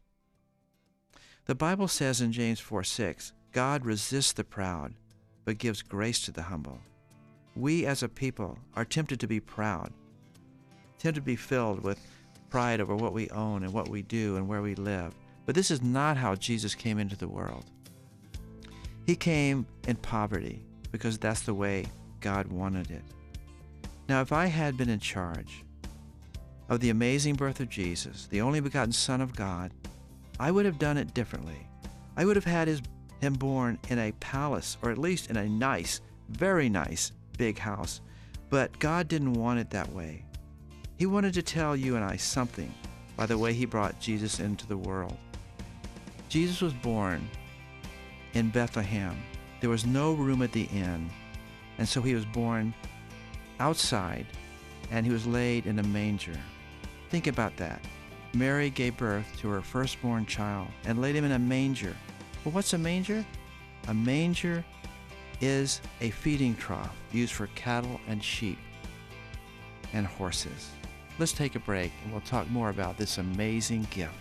The 1.47 1.55
Bible 1.55 1.89
says 1.89 2.21
in 2.21 2.33
James 2.33 2.61
4 2.61 2.85
6, 2.85 3.33
God 3.53 3.87
resists 3.87 4.35
the 4.35 4.45
proud, 4.45 4.93
but 5.47 5.57
gives 5.57 5.81
grace 5.81 6.21
to 6.27 6.33
the 6.33 6.43
humble. 6.43 6.81
We 7.57 7.87
as 7.87 8.03
a 8.03 8.09
people 8.11 8.59
are 8.75 8.85
tempted 8.85 9.21
to 9.21 9.27
be 9.27 9.41
proud, 9.41 9.91
tempted 10.99 11.23
to 11.23 11.25
be 11.25 11.35
filled 11.35 11.83
with 11.83 11.99
pride 12.51 12.83
over 12.83 12.95
what 12.95 13.15
we 13.15 13.31
own 13.31 13.65
and 13.65 13.73
what 13.73 13.89
we 13.89 14.03
do 14.03 14.37
and 14.37 14.47
where 14.47 14.61
we 14.61 14.75
live. 14.75 15.15
But 15.47 15.55
this 15.55 15.71
is 15.71 15.81
not 15.81 16.19
how 16.19 16.35
Jesus 16.35 16.75
came 16.75 16.99
into 16.99 17.17
the 17.17 17.27
world. 17.27 17.65
He 19.07 19.17
came 19.17 19.67
in 19.87 19.97
poverty 19.97 20.65
because 20.91 21.19
that's 21.19 21.43
the 21.43 21.55
way 21.55 21.87
God 22.21 22.47
wanted 22.47 22.91
it. 22.91 23.03
Now, 24.09 24.21
if 24.21 24.33
I 24.33 24.47
had 24.47 24.77
been 24.77 24.89
in 24.89 25.01
charge 25.01 25.65
of 26.69 26.81
the 26.81 26.91
amazing 26.91 27.35
birth 27.35 27.61
of 27.61 27.69
Jesus, 27.69 28.27
the 28.27 28.41
only 28.41 28.61
begotten 28.61 28.93
Son 28.93 29.21
of 29.21 29.37
God, 29.37 29.73
I 30.41 30.51
would 30.51 30.65
have 30.65 30.79
done 30.79 30.97
it 30.97 31.15
differently. 31.15 31.67
I 32.17 32.25
would 32.25 32.37
have 32.37 32.45
had 32.45 32.69
his 32.69 32.81
him 33.21 33.35
born 33.35 33.79
in 33.89 33.99
a 33.99 34.13
palace, 34.13 34.77
or 34.83 34.91
at 34.91 34.99
least 34.99 35.31
in 35.31 35.37
a 35.37 35.49
nice, 35.49 36.01
very 36.29 36.69
nice, 36.69 37.13
big 37.39 37.59
house. 37.59 38.01
But 38.51 38.79
God 38.79 39.09
didn't 39.09 39.35
want 39.35 39.59
it 39.59 39.71
that 39.71 39.91
way. 39.93 40.25
He 40.99 41.07
wanted 41.07 41.35
to 41.35 41.43
tell 41.43 41.75
you 41.75 41.97
and 41.97 42.05
I 42.05 42.17
something 42.17 42.73
by 43.17 43.27
the 43.27 43.39
way 43.39 43.53
He 43.53 43.65
brought 43.65 44.01
Jesus 44.01 44.41
into 44.41 44.67
the 44.67 44.77
world. 44.77 45.17
Jesus 46.29 46.61
was 46.61 46.73
born 46.75 47.29
in 48.35 48.51
Bethlehem. 48.51 49.17
There 49.61 49.71
was 49.71 49.87
no 49.87 50.13
room 50.13 50.43
at 50.43 50.53
the 50.53 50.69
inn, 50.73 51.09
and 51.79 51.89
so 51.89 52.03
He 52.03 52.15
was 52.15 52.25
born 52.25 52.75
outside, 53.61 54.27
and 54.91 55.07
He 55.07 55.13
was 55.13 55.27
laid 55.27 55.67
in 55.67 55.79
a 55.79 55.85
manger. 55.85 56.39
Think 57.11 57.27
about 57.27 57.57
that. 57.57 57.81
Mary 58.35 58.69
gave 58.69 58.97
birth 58.97 59.27
to 59.39 59.49
her 59.49 59.63
firstborn 59.63 60.27
child 60.27 60.69
and 60.85 61.01
laid 61.01 61.15
him 61.15 61.25
in 61.25 61.33
a 61.33 61.39
manger 61.39 61.95
well, 62.45 62.53
what's 62.53 62.75
a 62.75 62.79
manger? 62.79 63.25
A 63.89 63.95
manger 63.95 64.63
is 65.41 65.81
a 66.03 66.11
feeding 66.11 66.55
trough 66.55 66.95
used 67.11 67.33
for 67.33 67.47
cattle 67.55 67.99
and 68.07 68.23
sheep 68.23 68.59
and 69.95 70.07
horses. 70.07 70.71
Let's 71.19 71.33
take 71.33 71.55
a 71.55 71.61
break 71.61 71.91
and 72.03 72.13
we'll 72.13 72.21
talk 72.21 72.51
more 72.51 72.69
about 72.69 72.99
this 72.99 73.17
amazing 73.17 73.87
gift. 73.91 74.13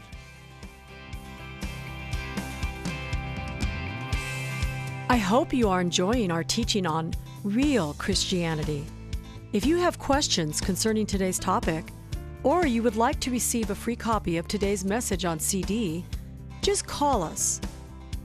I 5.13 5.17
hope 5.17 5.53
you 5.53 5.69
are 5.69 5.79
enjoying 5.79 6.31
our 6.31 6.43
teaching 6.43 6.87
on 6.87 7.13
real 7.43 7.93
Christianity. 7.99 8.83
If 9.51 9.63
you 9.63 9.77
have 9.77 9.99
questions 9.99 10.59
concerning 10.59 11.05
today's 11.05 11.37
topic, 11.37 11.85
or 12.41 12.65
you 12.65 12.81
would 12.81 12.95
like 12.95 13.19
to 13.19 13.29
receive 13.29 13.69
a 13.69 13.75
free 13.75 13.95
copy 13.95 14.37
of 14.37 14.47
today's 14.47 14.83
message 14.83 15.23
on 15.23 15.39
CD, 15.39 16.03
just 16.63 16.87
call 16.87 17.21
us 17.21 17.61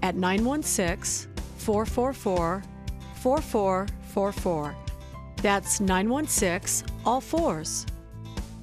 at 0.02 0.14
916 0.14 1.30
444 1.58 2.62
4444. 3.16 4.74
That's 5.42 5.80
916 5.80 6.88
all 7.04 7.20
fours. 7.20 7.84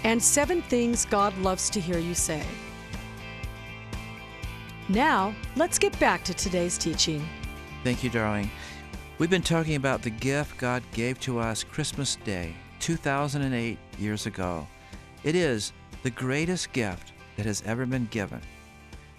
and 0.02 0.23
seven 0.23 0.62
things 0.62 1.04
God 1.04 1.37
loves 1.38 1.68
to 1.71 1.80
hear 1.80 1.99
you 1.99 2.14
say. 2.14 2.44
Now, 4.88 5.34
let's 5.56 5.78
get 5.78 5.98
back 5.98 6.24
to 6.24 6.34
today's 6.34 6.76
teaching. 6.76 7.26
Thank 7.84 8.04
you, 8.04 8.10
darling. 8.10 8.50
We've 9.16 9.30
been 9.30 9.40
talking 9.40 9.76
about 9.76 10.02
the 10.02 10.10
gift 10.10 10.58
God 10.58 10.82
gave 10.92 11.18
to 11.20 11.38
us 11.38 11.64
Christmas 11.64 12.16
Day, 12.16 12.54
2008 12.80 13.78
years 13.98 14.26
ago. 14.26 14.66
It 15.22 15.36
is 15.36 15.72
the 16.02 16.10
greatest 16.10 16.70
gift 16.74 17.12
that 17.36 17.46
has 17.46 17.62
ever 17.64 17.86
been 17.86 18.08
given. 18.10 18.42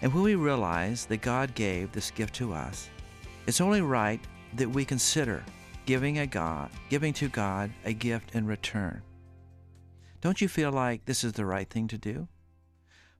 And 0.03 0.13
when 0.13 0.21
we 0.21 0.35
realize 0.35 1.05
that 1.07 1.21
God 1.21 1.55
gave 1.55 1.91
this 1.91 2.11
gift 2.11 2.35
to 2.35 2.53
us, 2.53 2.89
it's 3.47 3.61
only 3.61 3.81
right 3.81 4.19
that 4.53 4.69
we 4.69 4.85
consider 4.85 5.43
giving 5.87 6.19
a 6.19 6.27
God, 6.27 6.69
giving 6.89 7.13
to 7.13 7.27
God 7.27 7.71
a 7.85 7.93
gift 7.93 8.35
in 8.35 8.45
return. 8.45 9.01
Don't 10.21 10.41
you 10.41 10.47
feel 10.47 10.71
like 10.71 11.05
this 11.05 11.23
is 11.23 11.33
the 11.33 11.45
right 11.45 11.69
thing 11.69 11.87
to 11.87 11.97
do? 11.97 12.27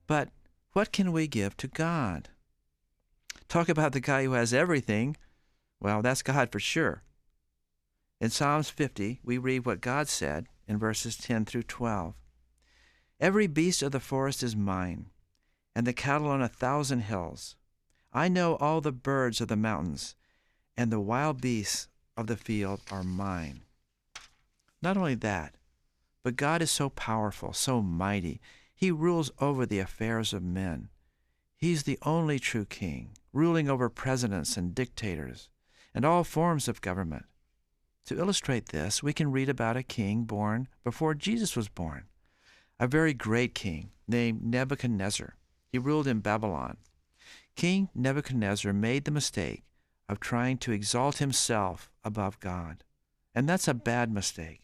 But 0.06 0.30
what 0.74 0.92
can 0.92 1.12
we 1.12 1.28
give 1.28 1.58
to 1.58 1.68
God? 1.68 2.30
Talk 3.48 3.70
about 3.70 3.94
the 3.94 4.00
guy 4.00 4.24
who 4.24 4.34
has 4.34 4.54
everything. 4.54 5.18
Well, 5.80 6.02
that's 6.02 6.22
God 6.22 6.52
for 6.52 6.60
sure. 6.60 7.04
In 8.20 8.30
Psalms 8.30 8.70
50, 8.70 9.20
we 9.24 9.38
read 9.38 9.66
what 9.66 9.82
God 9.82 10.08
said 10.08 10.48
in 10.68 10.78
verses 10.78 11.18
10 11.18 11.46
through 11.46 11.64
12. 11.64 12.14
Every 13.20 13.48
beast 13.48 13.82
of 13.82 13.92
the 13.92 14.00
forest 14.00 14.44
is 14.44 14.56
mine 14.56 15.08
and 15.76 15.86
the 15.86 15.94
cattle 15.94 16.30
on 16.30 16.42
a 16.42 16.48
thousand 16.48 17.02
hills. 17.02 17.56
I 18.14 18.30
know 18.30 18.56
all 18.56 18.80
the 18.80 18.94
birds 18.94 19.42
of 19.42 19.50
the 19.50 19.58
mountains, 19.58 20.16
and 20.78 20.90
the 20.90 21.02
wild 21.02 21.42
beasts 21.42 21.90
of 22.16 22.28
the 22.28 22.38
field 22.38 22.80
are 22.90 23.04
mine. 23.04 23.64
Not 24.82 24.96
only 24.96 25.16
that, 25.16 25.56
but 26.24 26.38
God 26.38 26.62
is 26.62 26.72
so 26.72 26.90
powerful, 26.90 27.52
so 27.52 27.82
mighty. 27.82 28.40
He 28.74 28.90
rules 28.90 29.32
over 29.40 29.66
the 29.66 29.80
affairs 29.80 30.34
of 30.34 30.42
men. 30.42 30.90
He's 31.58 31.84
the 31.84 32.00
only 32.04 32.40
true 32.40 32.66
king, 32.66 33.10
ruling 33.36 33.70
over 33.70 33.90
presidents 33.90 34.56
and 34.56 34.74
dictators 34.74 35.50
and 35.94 36.06
all 36.06 36.24
forms 36.24 36.68
of 36.70 36.82
government. 36.82 37.26
To 38.06 38.18
illustrate 38.18 38.68
this, 38.68 39.04
we 39.04 39.12
can 39.12 39.32
read 39.32 39.50
about 39.50 39.76
a 39.76 39.84
king 39.84 40.24
born 40.24 40.70
before 40.84 41.14
Jesus 41.14 41.56
was 41.56 41.68
born, 41.68 42.06
a 42.80 42.88
very 42.88 43.14
great 43.14 43.54
king 43.54 43.92
named 44.08 44.44
Nebuchadnezzar. 44.44 45.36
He 45.70 45.78
ruled 45.78 46.08
in 46.08 46.22
Babylon. 46.22 46.78
King 47.56 47.90
Nebuchadnezzar 47.94 48.72
made 48.72 49.04
the 49.04 49.12
mistake 49.12 49.64
of 50.08 50.20
trying 50.20 50.58
to 50.60 50.72
exalt 50.72 51.18
himself 51.18 51.90
above 52.04 52.40
God. 52.40 52.84
And 53.34 53.50
that's 53.50 53.68
a 53.68 53.74
bad 53.74 54.14
mistake. 54.14 54.62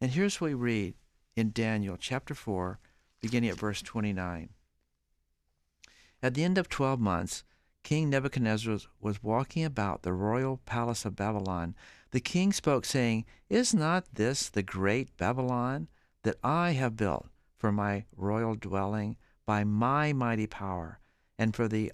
And 0.00 0.12
here's 0.12 0.40
what 0.40 0.48
we 0.48 0.54
read 0.54 0.94
in 1.36 1.52
Daniel 1.52 1.98
chapter 1.98 2.34
4, 2.34 2.78
beginning 3.20 3.50
at 3.50 3.58
verse 3.58 3.82
29. 3.82 4.48
At 6.22 6.34
the 6.34 6.44
end 6.44 6.56
of 6.56 6.68
12 6.68 7.00
months, 7.00 7.44
King 7.82 8.10
Nebuchadnezzar 8.10 8.78
was 9.00 9.22
walking 9.22 9.64
about 9.64 10.02
the 10.02 10.12
royal 10.12 10.58
palace 10.58 11.04
of 11.04 11.16
Babylon. 11.16 11.74
The 12.10 12.20
king 12.20 12.52
spoke, 12.52 12.84
saying, 12.84 13.24
Is 13.48 13.74
not 13.74 14.14
this 14.14 14.48
the 14.48 14.62
great 14.62 15.16
Babylon 15.16 15.88
that 16.22 16.36
I 16.44 16.72
have 16.72 16.96
built 16.96 17.28
for 17.56 17.72
my 17.72 18.04
royal 18.16 18.54
dwelling 18.54 19.16
by 19.46 19.64
my 19.64 20.12
mighty 20.12 20.46
power 20.46 21.00
and 21.38 21.54
for 21.54 21.68
the 21.68 21.92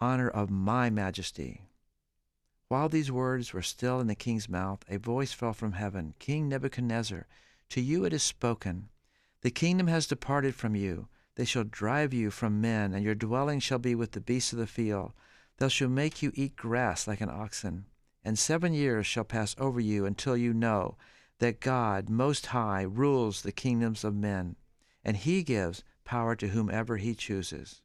honor 0.00 0.28
of 0.28 0.50
my 0.50 0.90
majesty? 0.90 1.62
While 2.68 2.90
these 2.90 3.10
words 3.10 3.54
were 3.54 3.62
still 3.62 3.98
in 4.00 4.08
the 4.08 4.14
king's 4.14 4.48
mouth, 4.48 4.84
a 4.88 4.98
voice 4.98 5.32
fell 5.32 5.54
from 5.54 5.72
heaven 5.72 6.14
King 6.18 6.48
Nebuchadnezzar, 6.48 7.26
to 7.70 7.80
you 7.80 8.04
it 8.04 8.12
is 8.12 8.22
spoken. 8.22 8.90
The 9.40 9.50
kingdom 9.50 9.86
has 9.86 10.06
departed 10.06 10.54
from 10.54 10.74
you. 10.74 11.08
They 11.38 11.44
shall 11.44 11.62
drive 11.62 12.12
you 12.12 12.32
from 12.32 12.60
men, 12.60 12.92
and 12.92 13.04
your 13.04 13.14
dwelling 13.14 13.60
shall 13.60 13.78
be 13.78 13.94
with 13.94 14.10
the 14.10 14.20
beasts 14.20 14.52
of 14.52 14.58
the 14.58 14.66
field. 14.66 15.12
They 15.58 15.68
shall 15.68 15.88
make 15.88 16.20
you 16.20 16.32
eat 16.34 16.56
grass 16.56 17.06
like 17.06 17.20
an 17.20 17.30
oxen. 17.30 17.86
And 18.24 18.36
seven 18.36 18.72
years 18.74 19.06
shall 19.06 19.22
pass 19.22 19.54
over 19.56 19.78
you 19.78 20.04
until 20.04 20.36
you 20.36 20.52
know 20.52 20.96
that 21.38 21.60
God 21.60 22.10
Most 22.10 22.46
High 22.46 22.82
rules 22.82 23.42
the 23.42 23.52
kingdoms 23.52 24.02
of 24.02 24.16
men, 24.16 24.56
and 25.04 25.16
he 25.16 25.44
gives 25.44 25.84
power 26.04 26.34
to 26.34 26.48
whomever 26.48 26.96
he 26.96 27.14
chooses. 27.14 27.82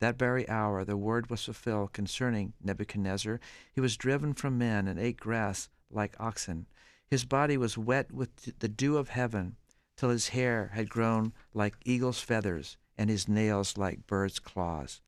That 0.00 0.18
very 0.18 0.48
hour 0.48 0.84
the 0.84 0.96
word 0.96 1.30
was 1.30 1.44
fulfilled 1.44 1.92
concerning 1.92 2.54
Nebuchadnezzar. 2.60 3.38
He 3.72 3.80
was 3.80 3.96
driven 3.96 4.34
from 4.34 4.58
men 4.58 4.88
and 4.88 4.98
ate 4.98 5.20
grass 5.20 5.68
like 5.92 6.16
oxen. 6.18 6.66
His 7.06 7.24
body 7.24 7.56
was 7.56 7.78
wet 7.78 8.10
with 8.10 8.58
the 8.58 8.68
dew 8.68 8.96
of 8.96 9.10
heaven, 9.10 9.54
till 9.98 10.08
his 10.08 10.28
hair 10.28 10.70
had 10.72 10.88
grown 10.88 11.34
like 11.52 11.74
eagle's 11.84 12.20
feathers, 12.20 12.78
and 12.96 13.10
his 13.10 13.28
nails 13.28 13.76
like 13.76 14.06
birds' 14.06 14.38
claws. 14.38 15.02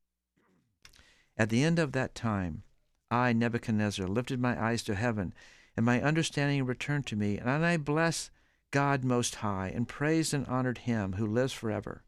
At 1.38 1.48
the 1.48 1.62
end 1.62 1.78
of 1.78 1.92
that 1.92 2.14
time, 2.14 2.64
I, 3.10 3.32
Nebuchadnezzar, 3.32 4.06
lifted 4.06 4.40
my 4.40 4.60
eyes 4.62 4.82
to 4.82 4.94
heaven, 4.94 5.32
and 5.76 5.86
my 5.86 6.02
understanding 6.02 6.66
returned 6.66 7.06
to 7.06 7.16
me, 7.16 7.38
and 7.38 7.48
I 7.48 7.76
blessed 7.76 8.30
God 8.70 9.04
Most 9.04 9.36
High, 9.36 9.72
and 9.74 9.88
praised 9.88 10.34
and 10.34 10.46
honored 10.46 10.78
him 10.78 11.14
who 11.14 11.26
lives 11.26 11.52
forever. 11.52 12.02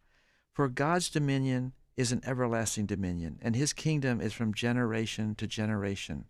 For 0.53 0.69
God's 0.69 1.09
dominion 1.09 1.73
is 1.97 2.13
an 2.13 2.23
everlasting 2.27 2.87
dominion, 2.87 3.39
and 3.41 3.57
his 3.57 3.73
kingdom 3.73 4.21
is 4.21 4.33
from 4.33 4.55
generation 4.55 5.35
to 5.37 5.47
generation. 5.47 6.27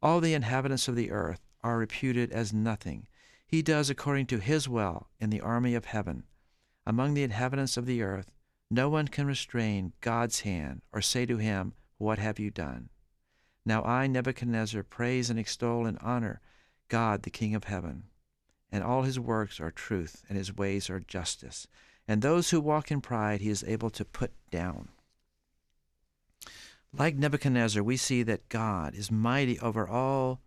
All 0.00 0.20
the 0.20 0.34
inhabitants 0.34 0.88
of 0.88 0.96
the 0.96 1.10
earth 1.10 1.40
are 1.62 1.76
reputed 1.76 2.30
as 2.30 2.52
nothing. 2.52 3.08
He 3.48 3.62
does 3.62 3.88
according 3.88 4.26
to 4.26 4.38
his 4.38 4.68
will 4.68 5.08
in 5.18 5.30
the 5.30 5.40
army 5.40 5.74
of 5.74 5.86
heaven. 5.86 6.24
Among 6.86 7.14
the 7.14 7.22
inhabitants 7.22 7.78
of 7.78 7.86
the 7.86 8.02
earth, 8.02 8.30
no 8.70 8.90
one 8.90 9.08
can 9.08 9.26
restrain 9.26 9.94
God's 10.02 10.40
hand 10.40 10.82
or 10.92 11.00
say 11.00 11.24
to 11.24 11.38
him, 11.38 11.72
What 11.96 12.18
have 12.18 12.38
you 12.38 12.50
done? 12.50 12.90
Now 13.64 13.82
I, 13.84 14.06
Nebuchadnezzar, 14.06 14.82
praise 14.82 15.30
and 15.30 15.38
extol 15.38 15.86
and 15.86 15.98
honor 16.02 16.42
God, 16.88 17.22
the 17.22 17.30
King 17.30 17.54
of 17.54 17.64
heaven. 17.64 18.04
And 18.70 18.84
all 18.84 19.02
his 19.02 19.18
works 19.18 19.60
are 19.60 19.70
truth, 19.70 20.24
and 20.28 20.36
his 20.36 20.54
ways 20.54 20.90
are 20.90 21.00
justice. 21.00 21.66
And 22.06 22.20
those 22.20 22.50
who 22.50 22.60
walk 22.60 22.90
in 22.90 23.00
pride 23.00 23.40
he 23.40 23.48
is 23.48 23.64
able 23.66 23.88
to 23.90 24.04
put 24.04 24.32
down. 24.50 24.90
Like 26.92 27.16
Nebuchadnezzar, 27.16 27.82
we 27.82 27.96
see 27.96 28.22
that 28.24 28.50
God 28.50 28.94
is 28.94 29.10
mighty 29.10 29.58
over 29.60 29.88
all 29.88 30.40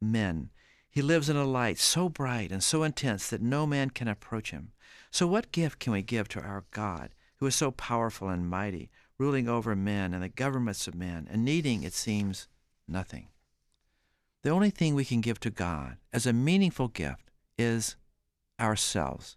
men. 0.00 0.50
He 0.94 1.02
lives 1.02 1.28
in 1.28 1.36
a 1.36 1.44
light 1.44 1.80
so 1.80 2.08
bright 2.08 2.52
and 2.52 2.62
so 2.62 2.84
intense 2.84 3.28
that 3.28 3.42
no 3.42 3.66
man 3.66 3.90
can 3.90 4.06
approach 4.06 4.52
him. 4.52 4.70
So, 5.10 5.26
what 5.26 5.50
gift 5.50 5.80
can 5.80 5.92
we 5.92 6.02
give 6.02 6.28
to 6.28 6.40
our 6.40 6.66
God, 6.70 7.10
who 7.38 7.46
is 7.46 7.56
so 7.56 7.72
powerful 7.72 8.28
and 8.28 8.48
mighty, 8.48 8.90
ruling 9.18 9.48
over 9.48 9.74
men 9.74 10.14
and 10.14 10.22
the 10.22 10.28
governments 10.28 10.86
of 10.86 10.94
men, 10.94 11.26
and 11.28 11.44
needing, 11.44 11.82
it 11.82 11.94
seems, 11.94 12.46
nothing? 12.86 13.26
The 14.42 14.50
only 14.50 14.70
thing 14.70 14.94
we 14.94 15.04
can 15.04 15.20
give 15.20 15.40
to 15.40 15.50
God 15.50 15.96
as 16.12 16.26
a 16.26 16.32
meaningful 16.32 16.86
gift 16.86 17.32
is 17.58 17.96
ourselves. 18.60 19.36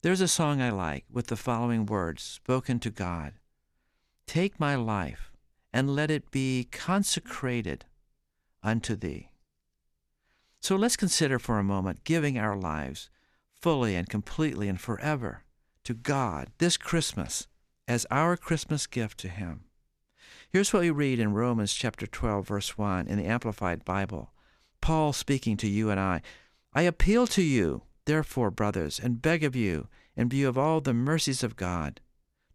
There's 0.00 0.22
a 0.22 0.28
song 0.28 0.62
I 0.62 0.70
like 0.70 1.04
with 1.12 1.26
the 1.26 1.36
following 1.36 1.84
words 1.84 2.22
spoken 2.22 2.80
to 2.80 2.90
God 2.90 3.34
Take 4.26 4.58
my 4.58 4.76
life 4.76 5.30
and 5.74 5.94
let 5.94 6.10
it 6.10 6.30
be 6.30 6.68
consecrated 6.72 7.84
unto 8.62 8.96
thee. 8.96 9.29
So 10.60 10.76
let's 10.76 10.96
consider 10.96 11.38
for 11.38 11.58
a 11.58 11.64
moment 11.64 12.04
giving 12.04 12.38
our 12.38 12.56
lives 12.56 13.10
fully 13.60 13.96
and 13.96 14.08
completely 14.08 14.68
and 14.68 14.80
forever 14.80 15.44
to 15.84 15.94
God 15.94 16.48
this 16.58 16.76
Christmas 16.76 17.46
as 17.88 18.06
our 18.10 18.36
Christmas 18.36 18.86
gift 18.86 19.18
to 19.20 19.28
Him. 19.28 19.64
Here's 20.50 20.72
what 20.72 20.82
we 20.82 20.90
read 20.90 21.18
in 21.18 21.32
Romans 21.32 21.72
chapter 21.72 22.06
12, 22.06 22.46
verse 22.46 22.78
1 22.78 23.06
in 23.06 23.18
the 23.18 23.26
Amplified 23.26 23.84
Bible. 23.84 24.32
Paul 24.80 25.12
speaking 25.12 25.56
to 25.58 25.68
you 25.68 25.90
and 25.90 25.98
I 25.98 26.22
I 26.72 26.82
appeal 26.82 27.26
to 27.28 27.42
you, 27.42 27.82
therefore, 28.04 28.50
brothers, 28.50 29.00
and 29.00 29.20
beg 29.20 29.42
of 29.42 29.56
you, 29.56 29.88
in 30.14 30.28
view 30.28 30.48
of 30.48 30.56
all 30.56 30.80
the 30.80 30.94
mercies 30.94 31.42
of 31.42 31.56
God, 31.56 32.00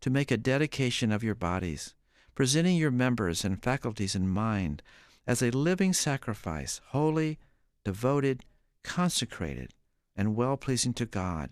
to 0.02 0.10
make 0.10 0.32
a 0.32 0.38
dedication 0.38 1.12
of 1.12 1.24
your 1.24 1.36
bodies 1.36 1.96
presenting 2.36 2.76
your 2.76 2.92
members 2.92 3.46
and 3.46 3.64
faculties 3.64 4.14
and 4.14 4.30
mind 4.30 4.84
as 5.26 5.42
a 5.42 5.50
living 5.52 5.94
sacrifice, 5.94 6.82
holy, 6.90 7.40
devoted, 7.86 8.44
consecrated, 8.84 9.74
and 10.18 10.36
well 10.36 10.58
pleasing 10.58 10.94
to 10.96 11.06
God, 11.06 11.52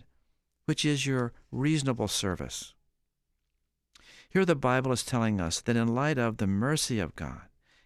which 0.66 0.84
is 0.84 1.06
your 1.06 1.32
reasonable 1.50 2.08
service. 2.08 2.74
Here 4.28 4.44
the 4.44 4.56
Bible 4.56 4.92
is 4.92 5.04
telling 5.04 5.40
us 5.40 5.60
that 5.60 5.76
in 5.76 5.94
light 5.94 6.18
of 6.18 6.36
the 6.36 6.46
mercy 6.46 6.98
of 6.98 7.16
God 7.16 7.42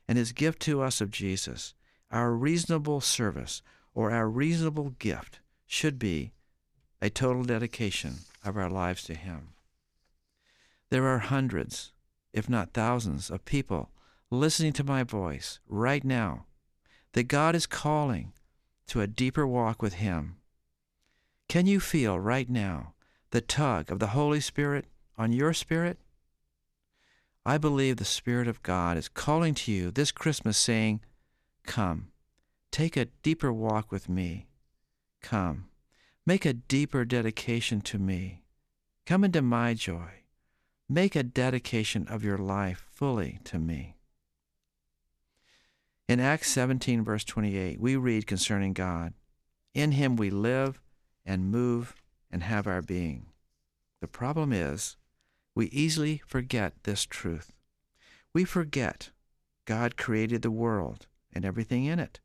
and 0.09 0.17
his 0.17 0.33
gift 0.33 0.61
to 0.63 0.81
us 0.81 1.01
of 1.01 1.11
Jesus, 1.11 1.75
our 2.11 2.33
reasonable 2.33 3.03
service 3.03 3.63
or 3.95 4.11
our 4.11 4.29
reasonable 4.29 4.91
gift 4.99 5.41
should 5.67 5.99
be 5.99 6.33
a 7.03 7.11
total 7.11 7.43
dedication 7.43 8.21
of 8.45 8.57
our 8.57 8.71
lives 8.71 9.03
to 9.05 9.15
him. 9.15 9.51
There 10.91 11.07
are 11.07 11.19
hundreds, 11.19 11.93
if 12.33 12.49
not 12.49 12.73
thousands, 12.73 13.31
of 13.31 13.45
people 13.45 13.91
listening 14.31 14.73
to 14.75 14.85
my 14.85 15.03
voice 15.03 15.61
right 15.69 16.03
now 16.03 16.47
that 17.13 17.25
God 17.25 17.55
is 17.55 17.67
calling 17.67 18.33
to 18.89 19.01
a 19.01 19.07
deeper 19.07 19.47
walk 19.47 19.81
with 19.81 19.95
Him. 19.95 20.37
Can 21.49 21.67
you 21.67 21.81
feel 21.81 22.19
right 22.19 22.49
now 22.49 22.95
the 23.31 23.41
tug 23.41 23.91
of 23.91 23.99
the 23.99 24.09
Holy 24.09 24.41
Spirit 24.41 24.87
on 25.17 25.33
your 25.33 25.53
spirit? 25.53 25.99
I 27.47 27.57
believe 27.57 27.97
the 27.97 28.05
Spirit 28.05 28.49
of 28.49 28.63
God 28.63 28.99
is 28.99 29.09
calling 29.09 29.55
to 29.55 29.73
you 29.73 29.91
this 29.91 30.13
Christmas, 30.13 30.59
saying, 30.59 31.01
Come, 31.65 32.09
take 32.71 32.97
a 32.97 33.07
deeper 33.23 33.53
walk 33.53 33.91
with 33.91 34.09
me. 34.09 34.49
Come, 35.23 35.69
make 36.27 36.45
a 36.45 36.53
deeper 36.53 37.05
dedication 37.05 37.81
to 37.83 37.99
me. 37.99 38.43
Come 39.07 39.25
into 39.25 39.41
my 39.41 39.73
joy. 39.73 40.25
Make 40.89 41.17
a 41.17 41.23
dedication 41.23 42.07
of 42.09 42.25
your 42.25 42.39
life 42.39 42.87
fully 42.91 43.41
to 43.45 43.59
me. 43.59 43.98
In 46.09 46.21
Acts 46.21 46.51
17, 46.53 47.05
verse 47.05 47.23
28, 47.23 47.79
we 47.79 47.95
read 47.95 48.27
concerning 48.27 48.73
God 48.73 49.13
In 49.75 49.93
him 49.93 50.17
we 50.17 50.31
live 50.31 50.81
and 51.27 51.51
move 51.51 51.95
and 52.31 52.43
have 52.43 52.67
our 52.67 52.81
being. 52.81 53.27
The 54.01 54.09
problem 54.09 54.51
is, 54.51 54.97
we 55.55 55.67
easily 55.67 56.23
forget 56.27 56.73
this 56.85 57.05
truth. 57.05 57.53
We 58.33 58.47
forget 58.47 59.11
God 59.67 59.99
created 59.99 60.41
the 60.41 60.51
world 60.51 61.07
and 61.31 61.45
everything 61.45 61.85
in 61.85 61.99
it. 61.99 62.21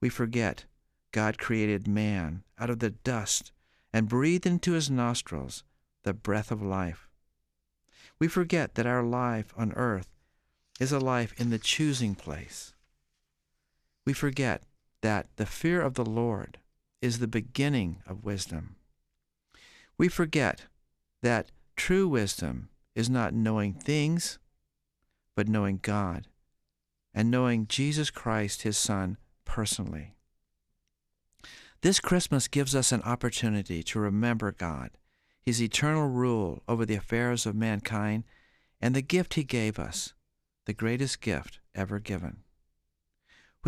We 0.00 0.08
forget 0.08 0.64
God 1.12 1.36
created 1.36 1.86
man 1.86 2.44
out 2.58 2.70
of 2.70 2.78
the 2.78 2.90
dust 2.90 3.52
and 3.92 4.08
breathed 4.08 4.46
into 4.46 4.72
his 4.72 4.90
nostrils 4.90 5.64
the 6.02 6.14
breath 6.14 6.50
of 6.50 6.62
life. 6.62 7.10
We 8.18 8.26
forget 8.26 8.74
that 8.76 8.86
our 8.86 9.02
life 9.02 9.52
on 9.54 9.74
earth 9.74 10.08
is 10.80 10.92
a 10.92 10.98
life 10.98 11.34
in 11.36 11.50
the 11.50 11.58
choosing 11.58 12.14
place. 12.14 12.72
We 14.08 14.14
forget 14.14 14.62
that 15.02 15.26
the 15.36 15.44
fear 15.44 15.82
of 15.82 15.92
the 15.92 16.02
Lord 16.02 16.56
is 17.02 17.18
the 17.18 17.28
beginning 17.28 17.98
of 18.06 18.24
wisdom. 18.24 18.76
We 19.98 20.08
forget 20.08 20.64
that 21.20 21.50
true 21.76 22.08
wisdom 22.08 22.70
is 22.94 23.10
not 23.10 23.34
knowing 23.34 23.74
things, 23.74 24.38
but 25.36 25.46
knowing 25.46 25.80
God 25.82 26.26
and 27.12 27.30
knowing 27.30 27.66
Jesus 27.66 28.08
Christ, 28.08 28.62
his 28.62 28.78
Son, 28.78 29.18
personally. 29.44 30.14
This 31.82 32.00
Christmas 32.00 32.48
gives 32.48 32.74
us 32.74 32.92
an 32.92 33.02
opportunity 33.02 33.82
to 33.82 34.00
remember 34.00 34.52
God, 34.52 34.92
his 35.42 35.60
eternal 35.60 36.08
rule 36.08 36.62
over 36.66 36.86
the 36.86 36.94
affairs 36.94 37.44
of 37.44 37.54
mankind, 37.54 38.24
and 38.80 38.96
the 38.96 39.02
gift 39.02 39.34
he 39.34 39.44
gave 39.44 39.78
us, 39.78 40.14
the 40.64 40.72
greatest 40.72 41.20
gift 41.20 41.60
ever 41.74 41.98
given. 41.98 42.38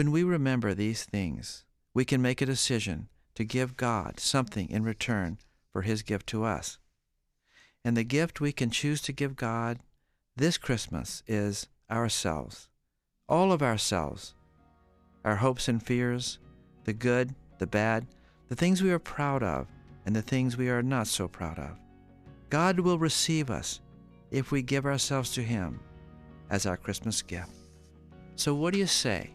When 0.00 0.12
we 0.12 0.24
remember 0.24 0.72
these 0.72 1.04
things, 1.04 1.66
we 1.92 2.06
can 2.06 2.22
make 2.22 2.40
a 2.40 2.46
decision 2.46 3.10
to 3.34 3.44
give 3.44 3.76
God 3.76 4.18
something 4.18 4.70
in 4.70 4.82
return 4.82 5.36
for 5.74 5.82
his 5.82 6.00
gift 6.00 6.26
to 6.28 6.42
us. 6.42 6.78
And 7.84 7.94
the 7.94 8.02
gift 8.02 8.40
we 8.40 8.50
can 8.50 8.70
choose 8.70 9.02
to 9.02 9.12
give 9.12 9.36
God 9.36 9.80
this 10.34 10.56
Christmas 10.56 11.22
is 11.26 11.66
ourselves, 11.90 12.70
all 13.28 13.52
of 13.52 13.62
ourselves, 13.62 14.34
our 15.22 15.36
hopes 15.36 15.68
and 15.68 15.82
fears, 15.82 16.38
the 16.84 16.94
good, 16.94 17.34
the 17.58 17.66
bad, 17.66 18.06
the 18.48 18.56
things 18.56 18.82
we 18.82 18.92
are 18.92 18.98
proud 18.98 19.42
of, 19.42 19.66
and 20.06 20.16
the 20.16 20.22
things 20.22 20.56
we 20.56 20.70
are 20.70 20.82
not 20.82 21.08
so 21.08 21.28
proud 21.28 21.58
of. 21.58 21.76
God 22.48 22.80
will 22.80 22.98
receive 22.98 23.50
us 23.50 23.82
if 24.30 24.50
we 24.50 24.62
give 24.62 24.86
ourselves 24.86 25.34
to 25.34 25.42
Him 25.42 25.78
as 26.48 26.64
our 26.64 26.78
Christmas 26.78 27.20
gift. 27.20 27.50
So, 28.36 28.54
what 28.54 28.72
do 28.72 28.78
you 28.78 28.86
say? 28.86 29.34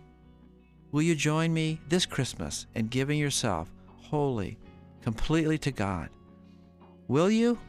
Will 0.95 1.01
you 1.01 1.13
join 1.13 1.53
me 1.53 1.81
this 1.89 2.05
Christmas 2.05 2.67
in 2.73 2.87
giving 2.87 3.19
yourself 3.19 3.69
wholly, 3.97 4.57
completely 5.01 5.57
to 5.57 5.69
God? 5.69 6.07
Will 7.09 7.29
you? 7.29 7.59